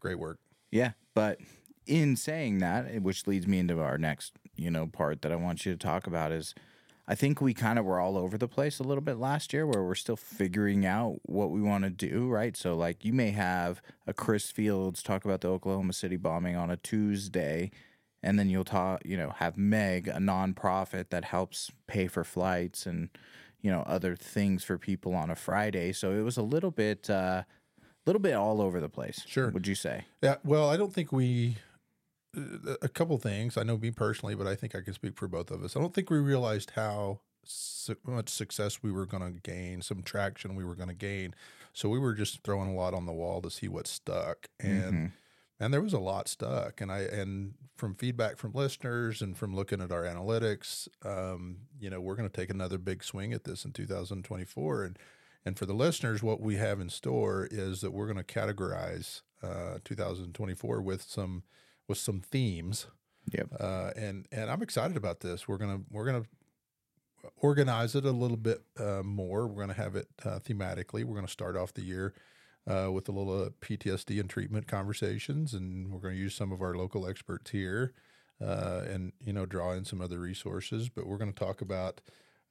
great 0.00 0.18
work. 0.18 0.38
Yeah, 0.70 0.92
but 1.14 1.40
in 1.86 2.16
saying 2.16 2.58
that, 2.58 3.02
which 3.02 3.26
leads 3.26 3.46
me 3.46 3.58
into 3.58 3.80
our 3.80 3.96
next, 3.96 4.34
you 4.56 4.70
know, 4.70 4.86
part 4.86 5.22
that 5.22 5.32
I 5.32 5.36
want 5.36 5.64
you 5.64 5.72
to 5.72 5.78
talk 5.78 6.06
about 6.06 6.32
is 6.32 6.54
I 7.10 7.14
think 7.14 7.40
we 7.40 7.54
kind 7.54 7.78
of 7.78 7.86
were 7.86 7.98
all 7.98 8.18
over 8.18 8.36
the 8.36 8.46
place 8.46 8.78
a 8.78 8.82
little 8.82 9.02
bit 9.02 9.16
last 9.16 9.54
year 9.54 9.66
where 9.66 9.82
we're 9.82 9.94
still 9.94 10.16
figuring 10.16 10.84
out 10.84 11.20
what 11.22 11.50
we 11.50 11.62
want 11.62 11.84
to 11.84 11.90
do, 11.90 12.28
right? 12.28 12.54
So 12.54 12.76
like 12.76 13.02
you 13.02 13.14
may 13.14 13.30
have 13.30 13.80
a 14.06 14.12
Chris 14.12 14.50
Fields 14.50 15.02
talk 15.02 15.24
about 15.24 15.40
the 15.40 15.48
Oklahoma 15.48 15.94
City 15.94 16.16
bombing 16.16 16.54
on 16.54 16.70
a 16.70 16.76
Tuesday 16.76 17.70
and 18.22 18.38
then 18.38 18.48
you'll 18.50 18.64
talk, 18.64 19.02
you 19.04 19.16
know, 19.16 19.30
have 19.36 19.56
Meg, 19.56 20.08
a 20.08 20.14
nonprofit 20.18 21.10
that 21.10 21.24
helps 21.24 21.70
pay 21.86 22.06
for 22.08 22.24
flights 22.24 22.86
and 22.86 23.08
you 23.60 23.70
know 23.70 23.82
other 23.86 24.14
things 24.16 24.62
for 24.64 24.78
people 24.78 25.14
on 25.14 25.30
a 25.30 25.36
Friday. 25.36 25.92
So 25.92 26.12
it 26.12 26.22
was 26.22 26.36
a 26.36 26.42
little 26.42 26.70
bit 26.70 27.08
uh 27.10 27.42
little 28.06 28.20
bit 28.20 28.34
all 28.34 28.60
over 28.62 28.80
the 28.80 28.88
place. 28.88 29.22
Sure. 29.26 29.50
Would 29.50 29.66
you 29.66 29.74
say? 29.74 30.04
Yeah, 30.22 30.36
well, 30.44 30.70
I 30.70 30.76
don't 30.76 30.92
think 30.94 31.12
we. 31.12 31.56
uh, 32.36 32.74
A 32.82 32.88
couple 32.88 33.18
things 33.18 33.56
I 33.58 33.64
know 33.64 33.76
me 33.76 33.90
personally, 33.90 34.34
but 34.34 34.46
I 34.46 34.54
think 34.54 34.74
I 34.74 34.80
can 34.80 34.94
speak 34.94 35.16
for 35.18 35.28
both 35.28 35.50
of 35.50 35.62
us. 35.62 35.76
I 35.76 35.80
don't 35.80 35.92
think 35.94 36.08
we 36.08 36.18
realized 36.18 36.70
how 36.74 37.20
su- 37.44 37.96
much 38.06 38.30
success 38.30 38.82
we 38.82 38.90
were 38.92 39.04
going 39.06 39.22
to 39.34 39.40
gain, 39.42 39.82
some 39.82 40.02
traction 40.02 40.54
we 40.54 40.64
were 40.64 40.74
going 40.74 40.88
to 40.88 40.94
gain. 40.94 41.34
So 41.74 41.88
we 41.90 41.98
were 41.98 42.14
just 42.14 42.42
throwing 42.44 42.70
a 42.70 42.74
lot 42.74 42.94
on 42.94 43.04
the 43.06 43.12
wall 43.12 43.42
to 43.42 43.50
see 43.50 43.68
what 43.68 43.86
stuck. 43.86 44.46
And 44.58 45.12
and 45.60 45.72
there 45.72 45.82
was 45.82 45.92
a 45.92 45.98
lot 45.98 46.28
stuck. 46.28 46.80
And 46.80 46.90
I 46.90 47.00
and 47.00 47.54
from 47.76 47.94
feedback 47.94 48.36
from 48.36 48.52
listeners 48.52 49.22
and 49.22 49.36
from 49.36 49.54
looking 49.54 49.80
at 49.80 49.92
our 49.92 50.04
analytics, 50.04 50.88
um, 51.04 51.58
you 51.80 51.90
know, 51.90 52.00
we're 52.00 52.16
going 52.16 52.28
to 52.28 52.36
take 52.36 52.50
another 52.50 52.78
big 52.78 53.02
swing 53.02 53.32
at 53.32 53.44
this 53.44 53.64
in 53.64 53.72
2024. 53.72 54.84
And 54.84 54.98
and 55.44 55.58
for 55.58 55.66
the 55.66 55.74
listeners, 55.74 56.22
what 56.22 56.40
we 56.40 56.56
have 56.56 56.80
in 56.80 56.88
store 56.88 57.48
is 57.50 57.80
that 57.80 57.92
we're 57.92 58.12
going 58.12 58.24
to 58.24 58.24
categorize 58.24 59.22
uh, 59.42 59.78
2024 59.84 60.82
with 60.82 61.02
some 61.02 61.42
with 61.86 61.98
some 61.98 62.20
themes. 62.20 62.86
Yep. 63.32 63.48
Uh, 63.58 63.90
and 63.96 64.26
and 64.32 64.50
I'm 64.50 64.62
excited 64.62 64.96
about 64.96 65.20
this. 65.20 65.48
We're 65.48 65.58
gonna 65.58 65.80
we're 65.90 66.06
gonna 66.06 66.24
organize 67.36 67.94
it 67.94 68.04
a 68.04 68.10
little 68.10 68.36
bit 68.36 68.62
uh, 68.78 69.02
more. 69.04 69.46
We're 69.46 69.62
gonna 69.62 69.74
have 69.74 69.96
it 69.96 70.08
uh, 70.24 70.38
thematically. 70.38 71.04
We're 71.04 71.16
gonna 71.16 71.28
start 71.28 71.56
off 71.56 71.74
the 71.74 71.82
year 71.82 72.14
uh, 72.68 72.90
with 72.92 73.08
a 73.08 73.12
little 73.12 73.44
uh, 73.44 73.50
PTSD 73.60 74.20
and 74.20 74.28
treatment 74.28 74.66
conversations, 74.66 75.54
and 75.54 75.90
we're 75.90 76.00
gonna 76.00 76.14
use 76.14 76.34
some 76.34 76.52
of 76.52 76.60
our 76.60 76.74
local 76.74 77.06
experts 77.06 77.50
here, 77.50 77.92
uh, 78.44 78.82
and 78.88 79.12
you 79.24 79.32
know 79.32 79.46
draw 79.46 79.72
in 79.72 79.84
some 79.84 80.00
other 80.00 80.18
resources. 80.18 80.88
But 80.88 81.06
we're 81.06 81.18
gonna 81.18 81.32
talk 81.32 81.60
about 81.60 82.00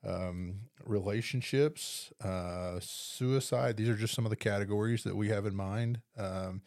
um, 0.06 0.62
relationships, 0.84 2.12
uh, 2.23 2.80
suicide. 2.80 3.77
These 3.77 3.89
are 3.89 3.95
just 3.95 4.13
some 4.13 4.25
of 4.25 4.30
the 4.30 4.36
categories 4.36 5.03
that 5.03 5.15
we 5.15 5.30
have 5.30 5.45
in 5.45 5.56
mind. 5.56 6.01
Um, 6.17 6.62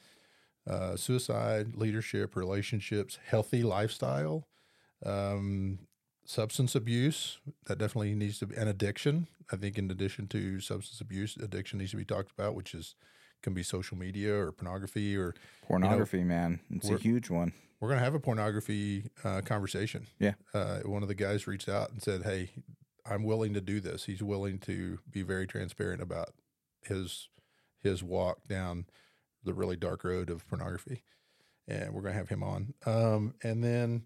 uh, 0.69 0.95
suicide, 0.95 1.75
leadership, 1.75 2.37
relationships, 2.37 3.19
healthy 3.27 3.63
lifestyle, 3.63 4.47
um, 5.05 5.81
substance 6.25 6.75
abuse. 6.75 7.39
That 7.67 7.79
definitely 7.79 8.15
needs 8.15 8.39
to 8.41 8.47
be, 8.47 8.57
an 8.57 8.69
addiction. 8.69 9.27
I 9.51 9.57
think, 9.57 9.79
in 9.79 9.91
addition 9.91 10.29
to 10.29 10.61
substance 10.61 11.01
abuse, 11.01 11.37
addiction 11.37 11.81
needs 11.81 11.91
to 11.91 11.97
be 11.97 12.05
talked 12.05 12.31
about, 12.31 12.55
which 12.55 12.75
is 12.75 12.95
can 13.43 13.55
be 13.55 13.63
social 13.63 13.97
media 13.97 14.35
or 14.35 14.53
pornography 14.53 15.17
or 15.17 15.35
Pornography, 15.67 16.25
man. 16.25 16.61
It's 16.71 16.91
a 16.91 16.97
huge 16.99 17.31
one. 17.31 17.53
we're 17.81 17.89
going 17.89 17.99
to 17.99 18.05
have 18.05 18.15
a 18.15 18.21
pornography 18.21 19.11
uh, 19.25 19.41
conversation. 19.43 20.07
Yeah. 20.19 20.35
Uh, 20.53 20.81
one 20.81 21.03
of 21.03 21.09
the 21.09 21.15
guys 21.15 21.47
reached 21.47 21.69
out 21.69 21.91
and 21.91 22.03
said, 22.03 22.23
Hey, 22.25 22.51
I'm 23.07 23.23
willing 23.25 23.55
to 23.55 23.61
do 23.61 23.81
this. 23.81 24.05
He's 24.05 24.23
willing 24.23 24.59
to 24.61 24.99
be 25.11 25.23
very 25.23 25.47
transparent 25.47 26.03
about 26.03 26.31
his 26.83 27.29
his 27.83 28.03
walk 28.03 28.47
down 28.49 28.85
the 29.45 29.55
really 29.55 29.77
dark 29.77 30.05
road 30.05 30.29
of 30.29 30.47
pornography. 30.49 31.03
And 31.67 31.95
we're 31.95 32.03
going 32.03 32.13
to 32.13 32.19
have 32.19 32.29
him 32.29 32.43
on. 32.43 32.75
Um, 32.85 33.35
and 33.43 33.65
then 33.65 34.03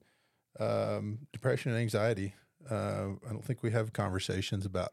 um, 0.60 1.20
depression 1.32 1.72
and 1.72 1.80
anxiety. 1.80 2.34
Uh, 2.70 3.08
I 3.26 3.30
don't 3.32 3.44
think 3.44 3.62
we 3.62 3.72
have 3.72 3.92
conversations 3.92 4.64
about 4.64 4.92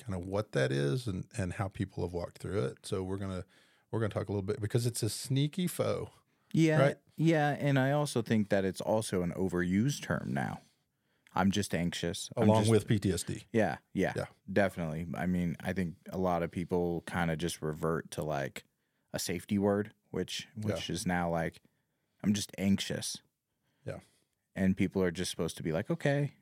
kind 0.00 0.14
of 0.20 0.26
what 0.26 0.52
that 0.52 0.72
is 0.72 1.06
and, 1.06 1.24
and 1.36 1.54
how 1.54 1.68
people 1.68 2.02
have 2.04 2.12
walked 2.12 2.38
through 2.38 2.64
it. 2.64 2.78
So 2.82 3.02
we're 3.02 3.18
to 3.30 3.44
we're 3.90 4.00
to 4.10 4.18
talk 4.18 4.28
a 4.28 4.32
little 4.32 4.42
bit 4.46 4.60
because 4.60 4.86
it's 4.86 5.02
a 5.02 5.08
sneaky 5.08 5.66
foe. 5.66 6.10
Yeah. 6.52 6.80
Right. 6.80 6.96
Yeah. 7.16 7.56
And 7.58 7.78
I 7.78 7.92
also 7.92 8.22
think 8.22 8.48
that 8.50 8.64
it's 8.64 8.80
also 8.80 9.22
an 9.22 9.32
overused 9.36 10.02
term 10.02 10.32
now. 10.32 10.60
I'm 11.34 11.50
just 11.52 11.74
anxious. 11.74 12.28
Along 12.36 12.62
just- 12.62 12.70
with 12.70 12.88
PTSD. 12.88 13.44
Yeah, 13.52 13.76
yeah, 13.94 14.12
Yeah. 14.16 14.24
definitely. 14.52 15.06
I 15.14 15.26
mean, 15.26 15.56
I 15.62 15.72
think 15.72 15.94
a 16.10 16.18
lot 16.18 16.42
of 16.42 16.50
people 16.50 17.02
kind 17.06 17.30
of 17.30 17.38
just 17.38 17.62
revert 17.62 18.10
to 18.12 18.22
like 18.24 18.64
a 19.12 19.18
safety 19.20 19.58
word, 19.58 19.92
which 20.10 20.48
which 20.60 20.90
is 20.90 21.06
now 21.06 21.30
like 21.30 21.60
I'm 22.24 22.34
just 22.34 22.50
anxious. 22.58 23.18
Yeah. 23.86 23.98
And 24.56 24.76
people 24.76 25.02
are 25.02 25.12
just 25.12 25.30
supposed 25.30 25.56
to 25.58 25.62
be 25.62 25.70
like, 25.72 25.88
okay, 25.90 26.32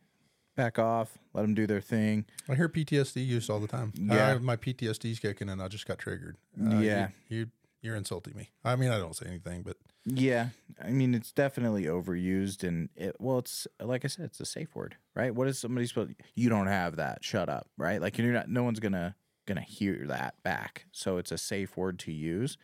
back 0.58 0.78
off, 0.78 1.16
let 1.32 1.42
them 1.42 1.54
do 1.54 1.66
their 1.66 1.80
thing. 1.80 2.26
I 2.48 2.54
hear 2.56 2.68
PTSD 2.68 3.24
used 3.26 3.48
all 3.48 3.60
the 3.60 3.68
time. 3.68 3.92
Yeah. 3.94 4.32
Uh, 4.32 4.38
my 4.40 4.56
PTSD's 4.56 5.20
kicking 5.20 5.48
and 5.48 5.62
I 5.62 5.68
just 5.68 5.86
got 5.86 5.98
triggered. 5.98 6.36
Uh, 6.60 6.78
Yeah. 6.78 7.08
You, 7.28 7.38
you, 7.38 7.46
you're 7.80 7.96
insulting 7.96 8.36
me. 8.36 8.50
I 8.64 8.74
mean, 8.76 8.90
I 8.90 8.98
don't 8.98 9.14
say 9.14 9.26
anything, 9.28 9.62
but 9.62 9.76
Yeah, 10.04 10.48
I 10.84 10.90
mean, 10.90 11.14
it's 11.14 11.30
definitely 11.30 11.84
overused, 11.84 12.66
and 12.66 12.88
it 12.96 13.14
well, 13.20 13.38
it's 13.38 13.68
like 13.80 14.04
I 14.04 14.08
said, 14.08 14.24
it's 14.24 14.40
a 14.40 14.44
safe 14.44 14.74
word, 14.74 14.96
right? 15.14 15.32
What 15.32 15.46
is 15.46 15.60
somebody 15.60 15.86
supposed? 15.86 16.14
You 16.34 16.48
don't 16.48 16.66
have 16.66 16.96
that. 16.96 17.22
Shut 17.24 17.48
up, 17.48 17.68
right? 17.78 18.00
Like 18.02 18.18
you're 18.18 18.32
not. 18.32 18.48
No 18.50 18.64
one's 18.64 18.80
gonna 18.80 19.14
gonna 19.46 19.60
hear 19.60 20.06
that 20.08 20.34
back. 20.42 20.86
So 20.90 21.18
it's 21.18 21.30
a 21.30 21.38
safe 21.38 21.76
word 21.76 22.00
to 22.00 22.12
use, 22.12 22.58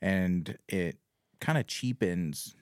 and 0.00 0.56
it 0.68 0.96
kind 1.40 1.58
of 1.58 1.66
cheapens 1.66 2.54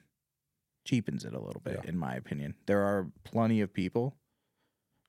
cheapens 0.85 1.23
it 1.23 1.33
a 1.33 1.39
little 1.39 1.61
bit, 1.63 1.81
Yeah. 1.83 1.89
in 1.89 1.97
my 1.97 2.15
opinion. 2.15 2.55
There 2.65 2.81
are 2.81 3.11
plenty 3.23 3.61
of 3.61 3.71
people 3.71 4.15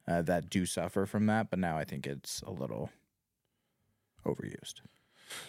uh, 0.09 0.23
that 0.23 0.51
do 0.51 0.67
suffer 0.67 1.07
from 1.07 1.27
that, 1.27 1.51
but 1.51 1.59
now 1.59 1.77
I 1.79 1.85
think 1.85 2.07
it's 2.07 2.41
a 2.43 2.51
little 2.51 2.91
overused. 4.27 4.75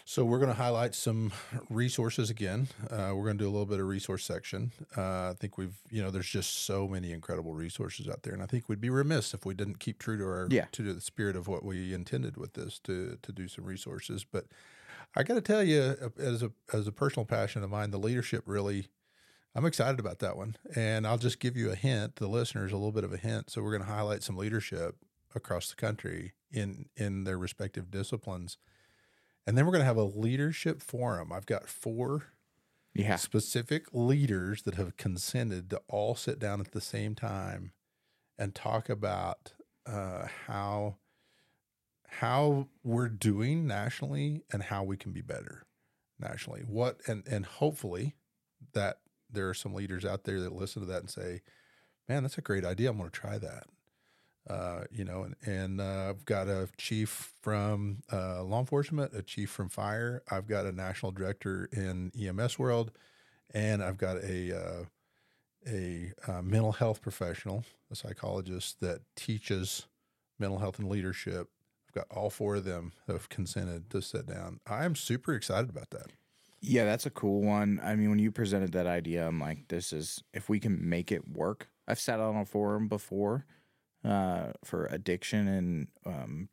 So 0.05 0.23
we're 0.23 0.37
going 0.37 0.49
to 0.51 0.55
highlight 0.55 0.95
some 0.95 1.33
resources 1.69 2.29
again. 2.29 2.69
Uh, 2.89 3.11
we're 3.13 3.25
going 3.25 3.37
to 3.37 3.43
do 3.43 3.49
a 3.49 3.51
little 3.51 3.65
bit 3.65 3.81
of 3.81 3.85
resource 3.87 4.23
section. 4.23 4.71
Uh, 4.95 5.31
I 5.31 5.33
think 5.37 5.57
we've, 5.57 5.75
you 5.91 6.01
know, 6.01 6.09
there's 6.09 6.29
just 6.29 6.63
so 6.65 6.87
many 6.87 7.11
incredible 7.11 7.53
resources 7.53 8.07
out 8.07 8.23
there, 8.23 8.33
and 8.33 8.41
I 8.41 8.45
think 8.45 8.69
we'd 8.69 8.79
be 8.79 8.89
remiss 8.89 9.33
if 9.33 9.45
we 9.45 9.53
didn't 9.53 9.79
keep 9.79 9.99
true 9.99 10.17
to 10.17 10.23
our 10.23 10.47
Yeah. 10.49 10.65
to 10.71 10.93
the 10.93 11.01
spirit 11.01 11.35
of 11.35 11.49
what 11.49 11.65
we 11.65 11.93
intended 11.93 12.37
with 12.37 12.53
this 12.53 12.79
to 12.85 13.17
to 13.21 13.31
do 13.33 13.49
some 13.49 13.65
resources. 13.65 14.23
But 14.23 14.45
I 15.17 15.23
got 15.23 15.33
to 15.35 15.41
tell 15.41 15.63
you, 15.63 15.95
uh, 16.01 16.09
as 16.17 16.41
a 16.43 16.51
as 16.71 16.87
a 16.87 16.93
personal 16.93 17.25
passion 17.25 17.61
of 17.61 17.69
mine, 17.69 17.91
the 17.91 17.99
leadership 17.99 18.43
really. 18.45 18.87
I'm 19.55 19.65
excited 19.65 19.99
about 19.99 20.19
that 20.19 20.35
one, 20.35 20.55
and 20.75 21.05
I'll 21.05 21.17
just 21.19 21.39
give 21.39 21.55
you 21.55 21.69
a 21.71 21.75
hint, 21.75 22.15
the 22.15 22.27
listeners, 22.27 22.71
a 22.71 22.75
little 22.75 22.91
bit 22.91 23.03
of 23.03 23.13
a 23.13 23.17
hint. 23.17 23.51
So 23.51 23.61
we're 23.61 23.71
going 23.71 23.87
to 23.87 23.93
highlight 23.93 24.23
some 24.23 24.35
leadership 24.37 24.95
across 25.35 25.69
the 25.69 25.75
country 25.75 26.33
in 26.51 26.87
in 26.95 27.23
their 27.23 27.37
respective 27.37 27.91
disciplines. 27.91 28.57
And 29.47 29.57
then 29.57 29.65
we're 29.65 29.71
going 29.73 29.81
to 29.81 29.85
have 29.85 29.97
a 29.97 30.03
leadership 30.03 30.81
forum. 30.81 31.31
I've 31.33 31.45
got 31.45 31.67
four 31.69 32.25
Yeah, 32.95 33.15
specific 33.15 33.87
leaders 33.93 34.63
that 34.63 34.75
have 34.75 34.97
consented 34.97 35.69
to 35.71 35.81
all 35.87 36.15
sit 36.15 36.39
down 36.39 36.61
at 36.61 36.71
the 36.71 36.81
same 36.81 37.15
time 37.15 37.73
and 38.37 38.55
talk 38.55 38.89
about 38.89 39.53
uh, 39.85 40.27
how 40.47 40.97
how 42.07 42.67
we're 42.83 43.09
doing 43.09 43.65
nationally 43.67 44.43
and 44.51 44.63
how 44.63 44.83
we 44.83 44.97
can 44.97 45.11
be 45.11 45.21
better 45.21 45.65
nationally. 46.19 46.61
What 46.61 47.01
and 47.07 47.27
and 47.27 47.45
hopefully 47.45 48.15
that 48.73 48.99
there 49.33 49.49
are 49.49 49.53
some 49.53 49.73
leaders 49.73 50.05
out 50.05 50.23
there 50.23 50.39
that 50.41 50.53
listen 50.53 50.81
to 50.81 50.87
that 50.87 51.01
and 51.01 51.09
say, 51.09 51.41
"Man, 52.07 52.23
that's 52.23 52.37
a 52.37 52.41
great 52.41 52.65
idea. 52.65 52.89
I'm 52.89 52.97
going 52.97 53.09
to 53.09 53.19
try 53.19 53.37
that." 53.37 53.65
Uh, 54.49 54.83
you 54.91 55.05
know, 55.05 55.23
and, 55.23 55.35
and 55.45 55.79
uh, 55.79 56.09
I've 56.09 56.25
got 56.25 56.47
a 56.49 56.67
chief 56.77 57.33
from 57.41 58.03
uh, 58.11 58.43
law 58.43 58.59
enforcement, 58.59 59.13
a 59.15 59.21
chief 59.21 59.49
from 59.49 59.69
fire. 59.69 60.21
I've 60.29 60.47
got 60.47 60.65
a 60.65 60.73
national 60.73 61.13
director 61.13 61.69
in 61.71 62.11
EMS 62.19 62.59
world, 62.59 62.91
and 63.53 63.81
I've 63.81 63.97
got 63.97 64.17
a 64.17 64.57
uh, 64.57 64.83
a 65.65 66.11
uh, 66.27 66.41
mental 66.41 66.73
health 66.73 67.01
professional, 67.01 67.63
a 67.89 67.95
psychologist 67.95 68.81
that 68.81 69.01
teaches 69.15 69.87
mental 70.39 70.59
health 70.59 70.77
and 70.77 70.89
leadership. 70.89 71.47
I've 71.87 71.93
got 71.93 72.07
all 72.15 72.29
four 72.29 72.55
of 72.55 72.65
them 72.65 72.91
have 73.07 73.29
consented 73.29 73.89
to 73.91 74.01
sit 74.01 74.25
down. 74.25 74.59
I 74.67 74.83
am 74.83 74.95
super 74.95 75.33
excited 75.33 75.69
about 75.69 75.91
that. 75.91 76.07
Yeah, 76.65 76.85
that's 76.85 77.05
a 77.05 77.09
cool 77.09 77.41
one. 77.41 77.81
I 77.83 77.95
mean, 77.97 78.09
when 78.09 78.19
you 78.19 78.31
presented 78.31 78.71
that 78.71 78.87
idea, 78.87 79.27
I'm 79.27 79.37
like, 79.37 79.67
this 79.67 79.91
is 79.91 80.23
if 80.33 80.47
we 80.47 80.61
can 80.61 80.87
make 80.89 81.11
it 81.11 81.27
work. 81.27 81.67
I've 81.89 81.99
sat 81.99 82.21
on 82.21 82.37
a 82.37 82.45
forum 82.45 82.87
before 82.87 83.45
uh, 84.05 84.53
for 84.63 84.85
addiction 84.85 85.49
and 85.49 85.87
um, 86.05 86.47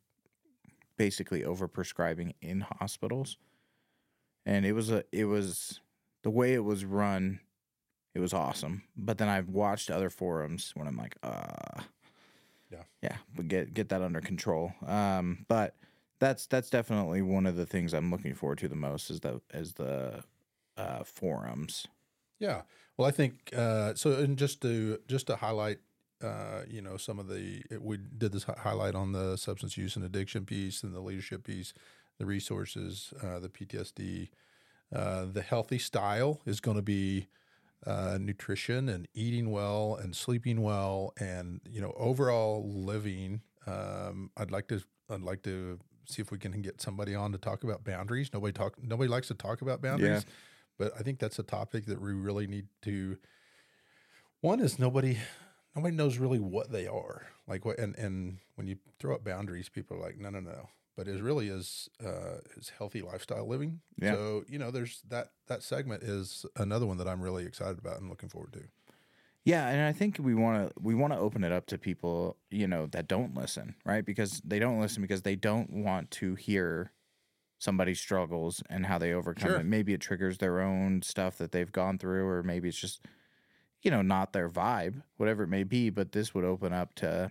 basically 0.97 1.43
overprescribing 1.43 2.35
in 2.43 2.63
hospitals, 2.81 3.37
and 4.45 4.67
it 4.67 4.73
was 4.73 4.91
a 4.91 5.05
it 5.13 5.27
was 5.27 5.81
the 6.25 6.31
way 6.31 6.55
it 6.55 6.65
was 6.65 6.85
run. 6.85 7.39
It 8.13 8.19
was 8.19 8.35
awesome, 8.35 8.83
but 8.97 9.19
then 9.19 9.29
I've 9.29 9.49
watched 9.49 9.89
other 9.93 10.11
forums 10.11 10.73
when 10.75 10.89
I'm 10.89 10.97
like, 10.97 11.15
uh, 11.23 11.83
Yeah. 12.73 12.83
yeah, 13.01 13.17
but 13.37 13.47
get 13.47 13.73
get 13.75 13.91
that 13.91 14.03
under 14.03 14.21
control. 14.21 14.73
Um, 14.85 15.47
but 15.47 15.77
that's 16.21 16.47
that's 16.47 16.71
definitely 16.71 17.23
one 17.23 17.47
of 17.47 17.57
the 17.57 17.67
things 17.67 17.93
I'm 17.93 18.11
looking 18.11 18.35
forward 18.35 18.59
to 18.59 18.69
the 18.69 18.77
most 18.77 19.11
is 19.11 19.21
the 19.21 19.41
is 19.53 19.75
the 19.75 20.23
uh, 20.77 21.03
forums. 21.03 21.87
Yeah. 22.39 22.63
Well, 22.97 23.09
I 23.09 23.11
think 23.11 23.51
uh, 23.57 23.95
so. 23.95 24.13
And 24.13 24.39
just 24.39 24.61
to 24.63 24.99
just 25.09 25.27
to 25.29 25.37
highlight, 25.37 25.79
uh, 26.23 26.63
you 26.69 26.83
know, 26.83 26.97
some 26.97 27.19
of 27.19 27.29
the 27.29 27.63
we 27.81 27.97
did 27.97 28.33
this 28.33 28.45
highlight 28.45 28.95
on 28.95 29.13
the 29.13 29.37
substance 29.37 29.77
use 29.77 29.97
and 29.97 30.05
addiction 30.05 30.45
piece 30.45 30.83
and 30.83 30.95
the 30.95 31.01
leadership 31.01 31.45
piece, 31.45 31.73
the 32.19 32.27
resources, 32.27 33.13
uh, 33.23 33.39
the 33.39 33.49
PTSD, 33.49 34.29
uh, 34.95 35.25
the 35.25 35.43
healthy 35.43 35.79
style 35.79 36.41
is 36.45 36.61
going 36.61 36.77
to 36.77 36.83
be 36.83 37.29
uh, 37.87 38.19
nutrition 38.21 38.89
and 38.89 39.09
eating 39.15 39.51
well 39.51 39.99
and 40.01 40.15
sleeping 40.15 40.63
well 40.63 41.13
and 41.19 41.61
you 41.69 41.81
know 41.81 41.93
overall 41.97 42.69
living. 42.69 43.43
Um, 43.67 44.31
I'd 44.37 44.51
like 44.51 44.69
to 44.69 44.83
I'd 45.09 45.23
like 45.23 45.43
to 45.43 45.79
see 46.07 46.23
if 46.23 46.31
we 46.31 46.39
can 46.39 46.61
get 46.63 46.81
somebody 46.81 47.15
on 47.15 47.33
to 47.33 47.39
talk 47.39 47.65
about 47.65 47.85
boundaries. 47.85 48.31
Nobody 48.33 48.53
talk 48.53 48.75
nobody 48.83 49.09
likes 49.09 49.29
to 49.29 49.35
talk 49.35 49.63
about 49.63 49.81
boundaries, 49.83 50.25
but 50.79 50.93
I 50.99 51.03
think 51.03 51.19
that's 51.19 51.39
a 51.39 51.43
topic 51.45 51.87
that 51.87 52.01
we 52.01 52.13
really 52.13 52.47
need 52.47 52.67
to. 52.83 53.17
One 54.41 54.61
is 54.61 54.79
nobody 54.79 55.19
nobody 55.77 55.95
knows 55.95 56.19
really 56.19 56.39
what 56.41 56.73
they 56.73 56.87
are 56.87 57.27
like 57.51 57.65
what 57.65 57.79
and 57.79 57.97
and 57.97 58.39
when 58.55 58.67
you 58.67 58.77
throw 58.99 59.15
up 59.15 59.25
boundaries, 59.25 59.69
people 59.69 59.97
are 59.97 60.01
like 60.01 60.19
no 60.19 60.31
no 60.31 60.41
no 60.41 60.69
but 60.97 61.09
it 61.09 61.23
really 61.23 61.49
is 61.49 61.89
uh, 62.05 62.39
is 62.57 62.71
healthy 62.77 63.03
lifestyle 63.03 63.49
living. 63.49 63.81
Yeah. 64.01 64.15
So 64.15 64.45
you 64.49 64.59
know, 64.59 64.71
there's 64.71 65.03
that 65.09 65.31
that 65.49 65.63
segment 65.63 66.03
is 66.03 66.45
another 66.57 66.87
one 66.87 66.99
that 66.99 67.09
I'm 67.09 67.21
really 67.21 67.45
excited 67.45 67.79
about 67.79 68.01
and 68.01 68.09
looking 68.09 68.29
forward 68.29 68.53
to. 68.55 68.63
Yeah, 69.45 69.69
and 69.69 69.81
I 69.83 69.93
think 69.93 70.19
we 70.21 70.35
want 70.35 70.69
to 70.69 70.75
we 70.81 70.95
want 70.95 71.13
to 71.13 71.19
open 71.19 71.45
it 71.45 71.53
up 71.53 71.67
to 71.67 71.79
people, 71.79 72.37
you 72.51 72.67
know, 72.67 72.87
that 72.87 73.09
don't 73.09 73.35
listen, 73.35 73.75
right? 73.85 74.05
Because 74.05 74.43
they 74.45 74.59
don't 74.59 74.81
listen 74.81 75.01
because 75.01 75.23
they 75.23 75.37
don't 75.37 75.71
want 75.71 76.11
to 76.13 76.35
hear 76.35 76.93
somebody's 77.59 78.01
struggles 78.01 78.63
and 78.71 78.87
how 78.87 78.99
they 78.99 79.13
overcome 79.13 79.51
Sure. 79.51 79.61
it. 79.61 79.65
Maybe 79.65 79.93
it 79.93 80.01
triggers 80.01 80.39
their 80.39 80.61
own 80.61 81.03
stuff 81.03 81.37
that 81.39 81.53
they've 81.53 81.71
gone 81.71 81.99
through 81.99 82.27
or 82.27 82.43
maybe 82.43 82.69
it's 82.69 82.81
just 82.81 83.01
you 83.83 83.91
know, 83.91 84.03
not 84.03 84.35
their 84.35 84.49
vibe, 84.51 85.03
whatever 85.17 85.45
it 85.45 85.49
may 85.49 85.63
be, 85.65 85.89
but 85.89 86.13
this 86.13 86.35
would 86.35 86.45
open 86.45 86.73
up 86.73 86.95
to 86.97 87.31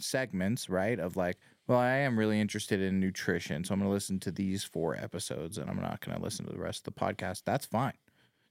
segments, 0.00 0.68
right? 0.68 0.98
Of 0.98 1.16
like, 1.16 1.38
well, 1.66 1.78
I 1.78 1.96
am 1.96 2.18
really 2.18 2.40
interested 2.40 2.80
in 2.80 3.00
nutrition, 3.00 3.64
so 3.64 3.72
I'm 3.72 3.80
going 3.80 3.88
to 3.88 3.94
listen 3.94 4.20
to 4.20 4.30
these 4.30 4.64
four 4.64 4.96
episodes 4.96 5.58
and 5.58 5.70
I'm 5.70 5.80
not 5.80 6.00
going 6.00 6.16
to 6.16 6.22
listen 6.22 6.46
to 6.46 6.52
the 6.52 6.58
rest 6.58 6.86
of 6.86 6.94
the 6.94 7.00
podcast. 7.00 7.42
That's 7.44 7.66
fine 7.66 7.94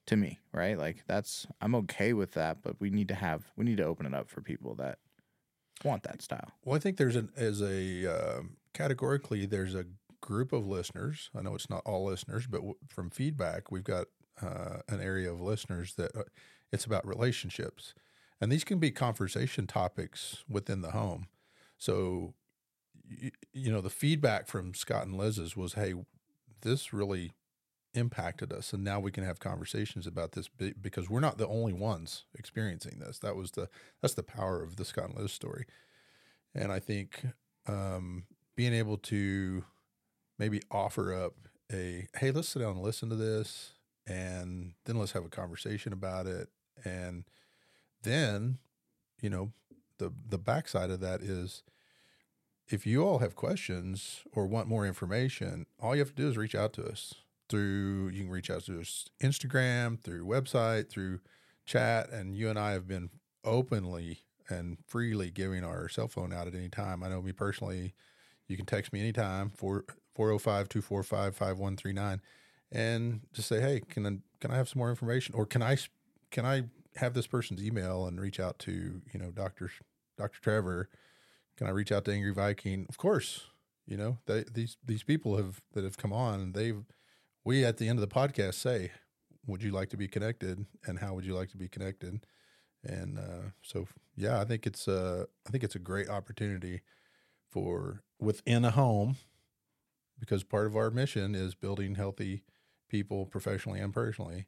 to 0.07 0.17
me, 0.17 0.39
right? 0.51 0.77
Like 0.77 1.03
that's 1.07 1.47
I'm 1.61 1.75
okay 1.75 2.13
with 2.13 2.31
that, 2.33 2.61
but 2.61 2.79
we 2.79 2.89
need 2.89 3.07
to 3.09 3.15
have 3.15 3.51
we 3.55 3.65
need 3.65 3.77
to 3.77 3.85
open 3.85 4.05
it 4.05 4.13
up 4.13 4.29
for 4.29 4.41
people 4.41 4.75
that 4.75 4.99
want 5.83 6.03
that 6.03 6.21
style. 6.21 6.51
Well, 6.63 6.75
I 6.75 6.79
think 6.79 6.97
there's 6.97 7.15
an 7.15 7.29
as 7.35 7.61
a 7.61 8.07
um, 8.07 8.57
categorically 8.73 9.45
there's 9.45 9.75
a 9.75 9.85
group 10.21 10.53
of 10.53 10.67
listeners. 10.67 11.29
I 11.37 11.41
know 11.41 11.55
it's 11.55 11.69
not 11.69 11.83
all 11.85 12.05
listeners, 12.05 12.47
but 12.47 12.57
w- 12.57 12.75
from 12.87 13.09
feedback, 13.09 13.71
we've 13.71 13.83
got 13.83 14.07
uh, 14.41 14.77
an 14.87 15.01
area 15.01 15.31
of 15.31 15.41
listeners 15.41 15.95
that 15.95 16.15
uh, 16.15 16.23
it's 16.71 16.85
about 16.85 17.07
relationships, 17.07 17.93
and 18.41 18.51
these 18.51 18.63
can 18.63 18.79
be 18.79 18.91
conversation 18.91 19.67
topics 19.67 20.43
within 20.49 20.81
the 20.81 20.91
home. 20.91 21.27
So, 21.77 22.33
you, 23.07 23.31
you 23.53 23.71
know, 23.71 23.81
the 23.81 23.89
feedback 23.89 24.47
from 24.47 24.73
Scott 24.73 25.05
and 25.05 25.17
Liz's 25.17 25.55
was, 25.55 25.73
"Hey, 25.73 25.93
this 26.61 26.93
really." 26.93 27.31
impacted 27.95 28.51
us 28.51 28.73
and 28.73 28.83
now 28.83 28.99
we 28.99 29.11
can 29.11 29.23
have 29.23 29.39
conversations 29.39 30.07
about 30.07 30.31
this 30.31 30.49
because 30.81 31.11
we're 31.11 31.19
not 31.19 31.37
the 31.37 31.47
only 31.47 31.71
ones 31.73 32.25
experiencing 32.33 32.97
this 32.97 33.19
that 33.19 33.35
was 33.35 33.51
the 33.51 33.69
that's 34.01 34.15
the 34.15 34.23
power 34.23 34.63
of 34.63 34.77
the 34.77 34.83
scott 34.83 35.09
and 35.09 35.19
liz 35.19 35.31
story 35.31 35.67
and 36.55 36.71
I 36.71 36.79
think 36.79 37.25
um, 37.67 38.25
being 38.55 38.73
able 38.73 38.97
to 38.97 39.63
maybe 40.37 40.61
offer 40.71 41.13
up 41.13 41.33
a 41.71 42.07
hey, 42.15 42.31
let's 42.31 42.49
sit 42.49 42.59
down 42.59 42.73
and 42.73 42.81
listen 42.81 43.09
to 43.09 43.15
this, 43.15 43.73
and 44.05 44.73
then 44.85 44.97
let's 44.97 45.13
have 45.13 45.25
a 45.25 45.29
conversation 45.29 45.93
about 45.93 46.27
it, 46.27 46.49
and 46.83 47.23
then 48.03 48.59
you 49.21 49.29
know 49.29 49.51
the 49.97 50.11
the 50.27 50.37
backside 50.37 50.91
of 50.91 50.99
that 50.99 51.21
is 51.21 51.63
if 52.67 52.85
you 52.85 53.05
all 53.05 53.19
have 53.19 53.35
questions 53.35 54.23
or 54.33 54.47
want 54.47 54.67
more 54.67 54.85
information, 54.85 55.65
all 55.79 55.95
you 55.95 55.99
have 55.99 56.15
to 56.15 56.21
do 56.21 56.29
is 56.29 56.37
reach 56.37 56.55
out 56.55 56.73
to 56.73 56.85
us 56.85 57.15
through 57.49 58.09
you 58.09 58.23
can 58.23 58.31
reach 58.31 58.49
out 58.49 58.63
to 58.65 58.79
us 58.79 59.05
Instagram, 59.21 59.99
through 59.99 60.25
website, 60.25 60.89
through 60.89 61.19
chat, 61.65 62.09
and 62.09 62.35
you 62.35 62.49
and 62.49 62.57
I 62.57 62.71
have 62.71 62.87
been 62.87 63.09
openly 63.43 64.19
and 64.49 64.77
freely 64.87 65.29
giving 65.29 65.63
our 65.63 65.87
cell 65.87 66.07
phone 66.07 66.33
out 66.33 66.47
at 66.47 66.55
any 66.55 66.69
time. 66.69 67.03
I 67.03 67.09
know 67.09 67.21
me 67.21 67.31
personally, 67.31 67.93
you 68.47 68.57
can 68.57 68.65
text 68.65 68.91
me 68.91 68.99
anytime, 68.99 69.49
4 69.49 69.85
405 70.15 70.69
245 70.69 71.35
5139, 71.35 72.21
and 72.71 73.21
just 73.33 73.47
say, 73.47 73.61
hey, 73.61 73.81
can 73.87 74.05
I, 74.05 74.17
can 74.39 74.51
I 74.51 74.55
have 74.55 74.69
some 74.69 74.79
more 74.79 74.89
information? 74.89 75.35
Or 75.35 75.45
can 75.45 75.61
I, 75.61 75.77
can 76.31 76.45
I 76.45 76.63
have 76.95 77.13
this 77.13 77.27
person's 77.27 77.63
email 77.63 78.05
and 78.05 78.19
reach 78.19 78.39
out 78.39 78.59
to, 78.59 78.71
you 78.71 79.19
know, 79.19 79.31
Dr. 79.31 79.71
Dr. 80.17 80.41
Trevor? 80.41 80.89
Can 81.57 81.67
I 81.67 81.71
reach 81.71 81.91
out 81.91 82.05
to 82.05 82.11
Angry 82.11 82.33
Viking? 82.33 82.85
Of 82.89 82.97
course. 82.97 83.41
You 83.85 83.97
know, 83.97 84.17
they, 84.25 84.45
these, 84.53 84.77
these 84.85 85.03
people 85.03 85.35
have, 85.37 85.61
that 85.73 85.83
have 85.83 85.97
come 85.97 86.13
on, 86.13 86.53
they've, 86.53 86.85
we 87.43 87.65
at 87.65 87.77
the 87.77 87.89
end 87.89 87.99
of 87.99 88.09
the 88.09 88.15
podcast 88.15 88.55
say, 88.55 88.91
would 89.45 89.61
you 89.61 89.71
like 89.71 89.89
to 89.89 89.97
be 89.97 90.07
connected 90.07 90.65
and 90.85 90.99
how 90.99 91.13
would 91.13 91.25
you 91.25 91.35
like 91.35 91.49
to 91.49 91.57
be 91.57 91.67
connected? 91.67 92.25
And 92.81 93.19
uh, 93.19 93.49
so, 93.61 93.87
yeah, 94.15 94.39
I 94.39 94.45
think 94.45 94.65
it's 94.65 94.87
a, 94.87 95.27
I 95.45 95.49
think 95.49 95.65
it's 95.65 95.75
a 95.75 95.79
great 95.79 96.09
opportunity 96.09 96.81
for 97.49 98.03
within 98.19 98.63
a 98.63 98.71
home, 98.71 99.17
because 100.17 100.43
part 100.43 100.67
of 100.67 100.77
our 100.77 100.89
mission 100.89 101.35
is 101.35 101.53
building 101.53 101.95
healthy 101.95 102.43
people 102.89 103.25
professionally 103.25 103.81
and 103.81 103.93
personally, 103.93 104.47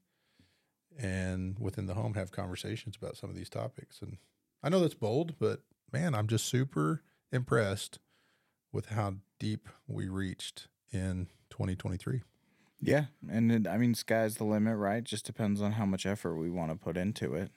and 0.97 1.59
within 1.59 1.87
the 1.87 1.93
home 1.93 2.13
have 2.13 2.31
conversations 2.31 2.95
about 2.95 3.17
some 3.17 3.29
of 3.29 3.35
these 3.35 3.49
topics. 3.49 4.01
And 4.01 4.17
I 4.63 4.69
know 4.69 4.79
that's 4.79 4.93
bold, 4.93 5.35
but 5.39 5.61
man, 5.95 6.13
I'm 6.13 6.27
just 6.27 6.45
super 6.45 7.01
impressed 7.31 7.99
with 8.73 8.87
how 8.87 9.15
deep 9.39 9.69
we 9.87 10.09
reached 10.09 10.67
in 10.91 11.27
2023. 11.51 12.21
Yeah, 12.81 13.05
and 13.29 13.49
it, 13.51 13.65
I 13.67 13.77
mean, 13.77 13.95
sky's 13.95 14.35
the 14.35 14.43
limit, 14.43 14.75
right? 14.75 15.01
Just 15.03 15.25
depends 15.25 15.61
on 15.61 15.71
how 15.73 15.85
much 15.85 16.05
effort 16.05 16.35
we 16.35 16.49
want 16.49 16.71
to 16.71 16.77
put 16.77 16.97
into 16.97 17.33
it. 17.33 17.49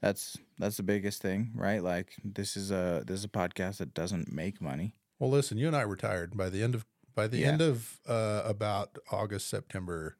That's 0.00 0.36
that's 0.58 0.76
the 0.76 0.82
biggest 0.82 1.22
thing, 1.22 1.52
right? 1.54 1.82
Like 1.82 2.14
this 2.24 2.56
is 2.56 2.70
a 2.72 3.04
this 3.06 3.20
is 3.20 3.24
a 3.24 3.28
podcast 3.28 3.78
that 3.78 3.94
doesn't 3.94 4.32
make 4.32 4.60
money. 4.60 4.94
Well, 5.20 5.30
listen, 5.30 5.58
you 5.58 5.68
and 5.68 5.76
I 5.76 5.82
retired 5.82 6.36
by 6.36 6.48
the 6.50 6.62
end 6.64 6.74
of 6.74 6.84
by 7.14 7.28
the 7.28 7.38
Yeah. 7.38 7.48
end 7.48 7.62
of 7.62 8.00
uh, 8.06 8.42
about 8.44 8.98
August 9.12 9.48
September. 9.48 10.16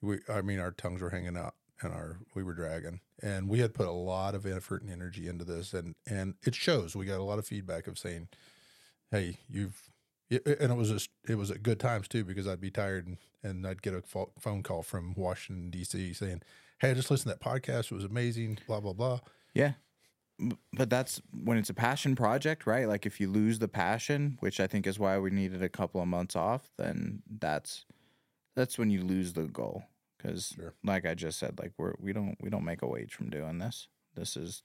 We, 0.00 0.20
I 0.28 0.40
mean, 0.40 0.58
our 0.58 0.70
tongues 0.70 1.02
were 1.02 1.10
hanging 1.10 1.36
out 1.36 1.54
and 1.82 1.92
our 1.92 2.18
we 2.34 2.42
were 2.42 2.54
dragging, 2.54 3.00
and 3.22 3.48
we 3.48 3.60
had 3.60 3.74
put 3.74 3.86
a 3.86 3.92
lot 3.92 4.34
of 4.34 4.46
effort 4.46 4.82
and 4.82 4.90
energy 4.90 5.28
into 5.28 5.44
this, 5.44 5.72
and 5.72 5.94
and 6.06 6.34
it 6.44 6.54
shows. 6.54 6.96
We 6.96 7.06
got 7.06 7.20
a 7.20 7.24
lot 7.24 7.38
of 7.38 7.46
feedback 7.46 7.86
of 7.86 7.98
saying, 7.98 8.28
"Hey, 9.10 9.38
you've," 9.48 9.90
and 10.30 10.72
it 10.72 10.76
was 10.76 10.90
just 10.90 11.10
it 11.28 11.36
was 11.36 11.50
at 11.50 11.62
good 11.62 11.80
times 11.80 12.08
too 12.08 12.24
because 12.24 12.46
I'd 12.46 12.60
be 12.60 12.70
tired 12.70 13.06
and, 13.06 13.18
and 13.42 13.66
I'd 13.66 13.82
get 13.82 13.94
a 13.94 14.02
pho- 14.02 14.32
phone 14.38 14.62
call 14.62 14.82
from 14.82 15.14
Washington 15.16 15.70
D.C. 15.70 16.14
saying, 16.14 16.42
"Hey, 16.78 16.90
I 16.90 16.94
just 16.94 17.10
listened 17.10 17.32
to 17.32 17.38
that 17.38 17.44
podcast. 17.44 17.92
It 17.92 17.92
was 17.92 18.04
amazing." 18.04 18.58
Blah 18.66 18.80
blah 18.80 18.92
blah. 18.92 19.20
Yeah. 19.54 19.72
But 20.74 20.90
that's 20.90 21.22
when 21.32 21.56
it's 21.56 21.70
a 21.70 21.74
passion 21.74 22.14
project, 22.14 22.66
right? 22.66 22.86
Like 22.86 23.06
if 23.06 23.20
you 23.20 23.30
lose 23.30 23.58
the 23.58 23.68
passion, 23.68 24.36
which 24.40 24.60
I 24.60 24.66
think 24.66 24.86
is 24.86 24.98
why 24.98 25.18
we 25.18 25.30
needed 25.30 25.62
a 25.62 25.68
couple 25.70 26.02
of 26.02 26.08
months 26.08 26.36
off, 26.36 26.70
then 26.76 27.22
that's 27.40 27.86
that's 28.54 28.78
when 28.78 28.90
you 28.90 29.02
lose 29.02 29.32
the 29.32 29.44
goal. 29.44 29.84
Because, 30.26 30.52
Sure. 30.56 30.74
like 30.84 31.06
I 31.06 31.14
just 31.14 31.38
said, 31.38 31.58
like 31.58 31.72
we're 31.78 31.94
we 32.00 32.12
don't 32.12 32.36
we 32.40 32.50
don't 32.50 32.64
make 32.64 32.82
a 32.82 32.86
wage 32.86 33.14
from 33.14 33.30
doing 33.30 33.58
this. 33.58 33.88
This 34.14 34.36
is 34.36 34.62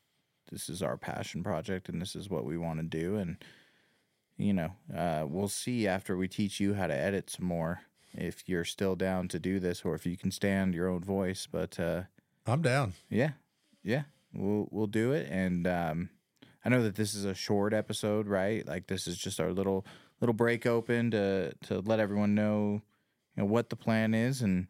this 0.51 0.69
is 0.69 0.81
our 0.81 0.97
passion 0.97 1.43
project, 1.43 1.87
and 1.89 2.01
this 2.01 2.15
is 2.15 2.29
what 2.29 2.45
we 2.45 2.57
want 2.57 2.79
to 2.79 2.85
do. 2.85 3.15
And 3.17 3.37
you 4.37 4.53
know, 4.53 4.71
uh, 4.95 5.25
we'll 5.27 5.47
see 5.47 5.87
after 5.87 6.17
we 6.17 6.27
teach 6.27 6.59
you 6.59 6.73
how 6.73 6.87
to 6.87 6.95
edit 6.95 7.29
some 7.29 7.45
more 7.45 7.81
if 8.13 8.49
you're 8.49 8.65
still 8.65 8.95
down 8.95 9.27
to 9.29 9.39
do 9.39 9.59
this, 9.59 9.83
or 9.85 9.93
if 9.95 10.05
you 10.05 10.17
can 10.17 10.31
stand 10.31 10.73
your 10.73 10.87
own 10.89 11.03
voice. 11.03 11.47
But 11.51 11.79
uh, 11.79 12.03
I'm 12.47 12.61
down. 12.61 12.93
yeah, 13.09 13.31
yeah, 13.83 14.03
we'll 14.33 14.67
we'll 14.71 14.87
do 14.87 15.11
it. 15.11 15.27
And 15.29 15.67
um, 15.67 16.09
I 16.65 16.69
know 16.69 16.81
that 16.83 16.95
this 16.95 17.13
is 17.13 17.25
a 17.25 17.35
short 17.35 17.73
episode, 17.73 18.27
right? 18.27 18.67
Like 18.67 18.87
this 18.87 19.05
is 19.07 19.17
just 19.17 19.39
our 19.39 19.51
little 19.53 19.85
little 20.19 20.33
break 20.33 20.65
open 20.65 21.11
to 21.11 21.53
to 21.67 21.79
let 21.79 21.99
everyone 21.99 22.33
know, 22.35 22.81
you 23.35 23.43
know, 23.43 23.45
what 23.45 23.69
the 23.69 23.75
plan 23.75 24.13
is, 24.13 24.41
and 24.41 24.67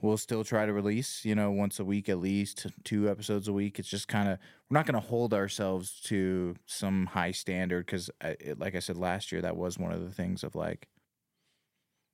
we'll 0.00 0.16
still 0.16 0.44
try 0.44 0.64
to 0.66 0.72
release, 0.72 1.24
you 1.24 1.34
know, 1.34 1.50
once 1.50 1.78
a 1.80 1.84
week 1.84 2.08
at 2.08 2.18
least, 2.18 2.66
two 2.84 3.08
episodes 3.10 3.48
a 3.48 3.52
week. 3.52 3.78
It's 3.78 3.88
just 3.88 4.08
kind 4.08 4.28
of 4.28 4.38
we're 4.70 4.74
not 4.76 4.86
going 4.86 5.00
to 5.00 5.06
hold 5.08 5.34
ourselves 5.34 6.00
to 6.02 6.54
some 6.66 7.06
high 7.06 7.32
standard 7.32 7.86
because, 7.86 8.10
uh, 8.20 8.34
like 8.58 8.74
I 8.74 8.78
said 8.80 8.96
last 8.96 9.32
year, 9.32 9.40
that 9.42 9.56
was 9.56 9.78
one 9.78 9.92
of 9.92 10.02
the 10.04 10.10
things 10.12 10.44
of 10.44 10.54
like, 10.54 10.88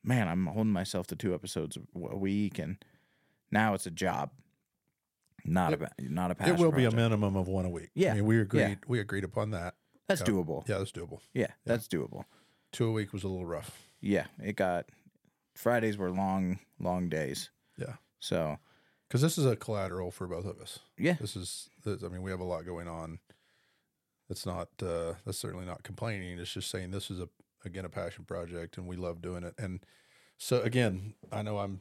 man, 0.02 0.28
I'm 0.28 0.46
holding 0.46 0.72
myself 0.72 1.06
to 1.08 1.16
two 1.16 1.34
episodes 1.34 1.76
a 1.76 1.80
a 2.10 2.16
week, 2.16 2.58
and 2.58 2.76
now 3.50 3.74
it's 3.74 3.86
a 3.86 3.90
job. 3.90 4.30
Not 5.46 5.74
a 5.74 5.76
ba- 5.76 5.92
not 5.98 6.30
a 6.30 6.34
passion 6.34 6.54
it 6.54 6.58
will 6.58 6.72
be 6.72 6.86
a 6.86 6.90
minimum 6.90 7.36
of 7.36 7.48
one 7.48 7.66
a 7.66 7.70
week. 7.70 7.90
Yeah. 7.94 8.12
I 8.12 8.14
mean, 8.14 8.24
we 8.24 8.40
agreed. 8.40 8.60
Yeah. 8.60 8.74
We 8.88 8.98
agreed 9.00 9.24
upon 9.24 9.50
that. 9.50 9.74
That's 10.08 10.22
Yeah. 10.22 10.26
doable. 10.28 10.66
Yeah, 10.68 10.78
that's 10.78 10.92
doable. 10.92 11.20
Yeah, 11.34 11.48
that's 11.66 11.86
doable. 11.86 12.24
Two 12.72 12.86
a 12.88 12.92
week 12.92 13.12
was 13.12 13.24
a 13.24 13.28
little 13.28 13.44
rough. 13.46 13.78
Yeah, 14.00 14.26
it 14.42 14.56
got 14.56 14.86
Fridays 15.54 15.96
were 15.98 16.10
long, 16.10 16.58
long 16.78 17.08
days. 17.10 17.50
Yeah. 17.76 17.94
So 18.20 18.58
Because 19.08 19.20
this 19.20 19.38
is 19.38 19.46
a 19.46 19.56
collateral 19.56 20.10
for 20.10 20.26
both 20.26 20.44
of 20.46 20.60
us. 20.60 20.80
yeah, 20.98 21.16
This 21.20 21.36
is, 21.36 21.68
this, 21.84 22.02
I 22.02 22.08
mean, 22.08 22.22
we 22.22 22.30
have 22.30 22.40
a 22.40 22.44
lot 22.44 22.64
going 22.64 22.88
on. 22.88 23.18
That's 24.28 24.46
not, 24.46 24.68
uh, 24.82 25.14
that's 25.24 25.38
certainly 25.38 25.66
not 25.66 25.82
complaining. 25.82 26.38
It's 26.38 26.52
just 26.52 26.70
saying 26.70 26.90
this 26.90 27.10
is 27.10 27.20
a, 27.20 27.28
again, 27.64 27.84
a 27.84 27.90
passion 27.90 28.24
project 28.24 28.78
and 28.78 28.86
we 28.86 28.96
love 28.96 29.20
doing 29.20 29.44
it. 29.44 29.54
And 29.58 29.80
so 30.38 30.60
again, 30.62 31.14
I 31.30 31.42
know 31.42 31.58
I'm, 31.58 31.80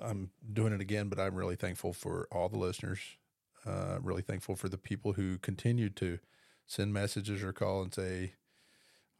I'm 0.00 0.30
doing 0.52 0.72
it 0.72 0.80
again, 0.80 1.08
but 1.08 1.18
I'm 1.20 1.34
really 1.34 1.56
thankful 1.56 1.92
for 1.92 2.26
all 2.30 2.48
the 2.48 2.58
listeners. 2.58 2.98
Uh, 3.64 3.98
really 4.02 4.22
thankful 4.22 4.56
for 4.56 4.68
the 4.68 4.76
people 4.78 5.12
who 5.12 5.38
continue 5.38 5.88
to 5.88 6.18
send 6.66 6.92
messages 6.92 7.42
or 7.42 7.52
call 7.52 7.82
and 7.82 7.94
say, 7.94 8.32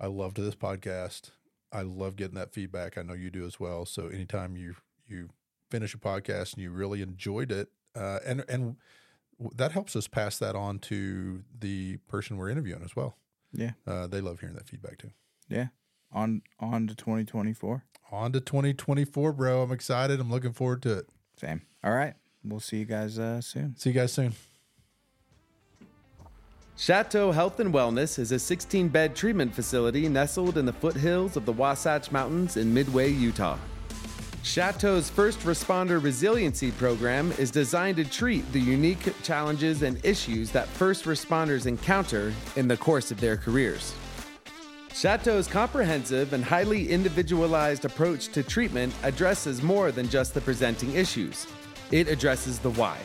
I 0.01 0.07
loved 0.09 0.37
this 0.37 0.57
podcast. 0.57 1.31
I 1.73 1.83
love 1.83 2.17
getting 2.17 2.35
that 2.35 2.53
feedback. 2.53 2.99
I 2.99 3.03
know 3.03 3.15
you 3.15 3.31
do 3.31 3.47
as 3.47 3.61
well. 3.61 3.87
So 3.87 4.09
anytime 4.09 4.57
you, 4.57 4.75
you 5.07 5.29
finish 5.73 5.95
a 5.95 5.99
podcast 5.99 6.53
and 6.55 6.63
you 6.63 6.71
really 6.71 7.01
enjoyed 7.03 7.51
it, 7.51 7.69
uh, 7.97 8.19
and 8.27 8.45
and 8.49 8.77
that 9.57 9.73
helps 9.73 9.97
us 9.97 10.07
pass 10.07 10.39
that 10.39 10.55
on 10.55 10.79
to 10.79 11.43
the 11.59 11.97
person 12.09 12.37
we're 12.37 12.51
interviewing 12.51 12.83
as 12.85 12.95
well. 12.95 13.17
yeah, 13.53 13.73
Uh, 13.87 14.07
they 14.07 14.21
love 14.21 14.39
hearing 14.41 14.55
that 14.57 14.69
feedback 14.69 14.99
too. 14.99 15.11
yeah. 15.49 15.69
on 16.13 16.43
on 16.61 16.87
to 16.87 16.95
2024. 16.95 17.85
On 18.13 18.31
to 18.33 18.41
2024, 18.41 19.33
bro. 19.33 19.63
I'm 19.63 19.73
excited. 19.73 20.21
I'm 20.21 20.31
looking 20.31 20.53
forward 20.53 20.83
to 20.83 20.99
it. 20.99 21.07
Same. 21.41 21.63
All 21.83 21.93
right. 21.95 22.15
We'll 22.45 22.61
see 22.61 22.79
you 22.81 22.85
guys 22.85 23.19
uh, 23.19 23.41
soon. 23.41 23.75
See 23.79 23.91
you 23.91 23.95
guys 23.95 24.13
soon. 24.13 24.35
Chateau 26.77 27.33
Health 27.33 27.61
and 27.61 27.73
Wellness 27.73 28.19
is 28.19 28.33
a 28.33 28.39
16 28.39 28.89
bed 28.89 29.15
treatment 29.15 29.55
facility 29.55 30.09
nestled 30.09 30.59
in 30.59 30.67
the 30.67 30.73
foothills 30.73 31.37
of 31.37 31.45
the 31.47 31.53
Wasatch 31.53 32.11
Mountains 32.11 32.57
in 32.57 32.73
Midway, 32.75 33.11
Utah. 33.11 33.57
Chateau's 34.43 35.09
first 35.09 35.39
responder 35.41 36.03
resiliency 36.03 36.73
program 36.73 37.31
is 37.39 37.53
designed 37.53 37.97
to 37.97 38.05
treat 38.05 38.51
the 38.53 38.61
unique 38.61 39.15
challenges 39.23 39.83
and 39.83 40.05
issues 40.05 40.51
that 40.51 40.67
first 40.67 41.05
responders 41.05 41.67
encounter 41.67 42.35
in 42.57 42.67
the 42.67 42.77
course 42.77 43.13
of 43.13 43.21
their 43.21 43.37
careers. 43.37 43.95
Chateau's 44.93 45.47
comprehensive 45.47 46.33
and 46.33 46.45
highly 46.45 46.91
individualized 46.91 47.85
approach 47.85 48.29
to 48.29 48.43
treatment 48.43 48.93
addresses 49.05 49.63
more 49.63 49.93
than 49.93 50.09
just 50.09 50.35
the 50.35 50.41
presenting 50.41 50.93
issues, 50.95 51.47
it 51.93 52.09
addresses 52.09 52.59
the 52.59 52.71
why. 52.71 52.99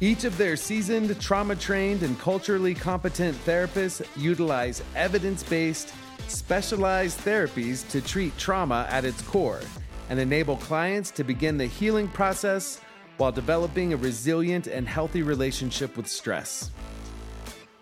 Each 0.00 0.24
of 0.24 0.36
their 0.36 0.56
seasoned, 0.56 1.18
trauma 1.20 1.56
trained, 1.56 2.02
and 2.02 2.18
culturally 2.20 2.74
competent 2.74 3.34
therapists 3.46 4.06
utilize 4.14 4.82
evidence 4.94 5.42
based, 5.42 5.94
specialized 6.28 7.18
therapies 7.20 7.88
to 7.88 8.02
treat 8.02 8.36
trauma 8.36 8.86
at 8.90 9.06
its 9.06 9.22
core 9.22 9.62
and 10.08 10.18
enable 10.18 10.56
clients 10.56 11.10
to 11.12 11.24
begin 11.24 11.58
the 11.58 11.66
healing 11.66 12.08
process 12.08 12.80
while 13.16 13.32
developing 13.32 13.92
a 13.92 13.96
resilient 13.96 14.66
and 14.66 14.88
healthy 14.88 15.22
relationship 15.22 15.96
with 15.96 16.08
stress. 16.08 16.70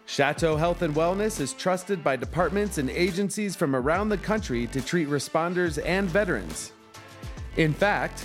Chateau 0.06 0.56
Health 0.56 0.82
and 0.82 0.94
Wellness 0.94 1.40
is 1.40 1.52
trusted 1.52 2.02
by 2.04 2.16
departments 2.16 2.78
and 2.78 2.88
agencies 2.90 3.56
from 3.56 3.74
around 3.74 4.08
the 4.08 4.18
country 4.18 4.66
to 4.68 4.80
treat 4.80 5.08
responders 5.08 5.82
and 5.84 6.08
veterans. 6.08 6.72
In 7.56 7.74
fact, 7.74 8.24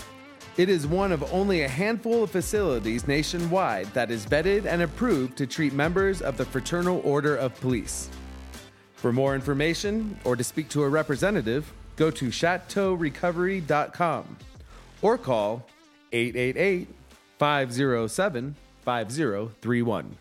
it 0.58 0.70
is 0.70 0.86
one 0.86 1.12
of 1.12 1.34
only 1.34 1.64
a 1.64 1.68
handful 1.68 2.24
of 2.24 2.30
facilities 2.30 3.08
nationwide 3.08 3.88
that 3.94 4.12
is 4.12 4.26
vetted 4.26 4.66
and 4.66 4.82
approved 4.82 5.38
to 5.38 5.48
treat 5.48 5.74
members 5.74 6.22
of 6.22 6.38
the 6.38 6.46
Fraternal 6.46 7.02
Order 7.04 7.36
of 7.36 7.60
Police. 7.62 8.10
For 8.94 9.12
more 9.12 9.34
information 9.34 10.20
or 10.24 10.36
to 10.36 10.44
speak 10.44 10.70
to 10.70 10.84
a 10.84 10.90
representative, 10.90 11.74
go 12.02 12.10
to 12.10 12.30
chateaurecovery.com 12.30 14.38
or 15.04 15.20
call 15.20 15.68
888 16.12 16.88
507 17.38 18.56
5031. 18.84 20.18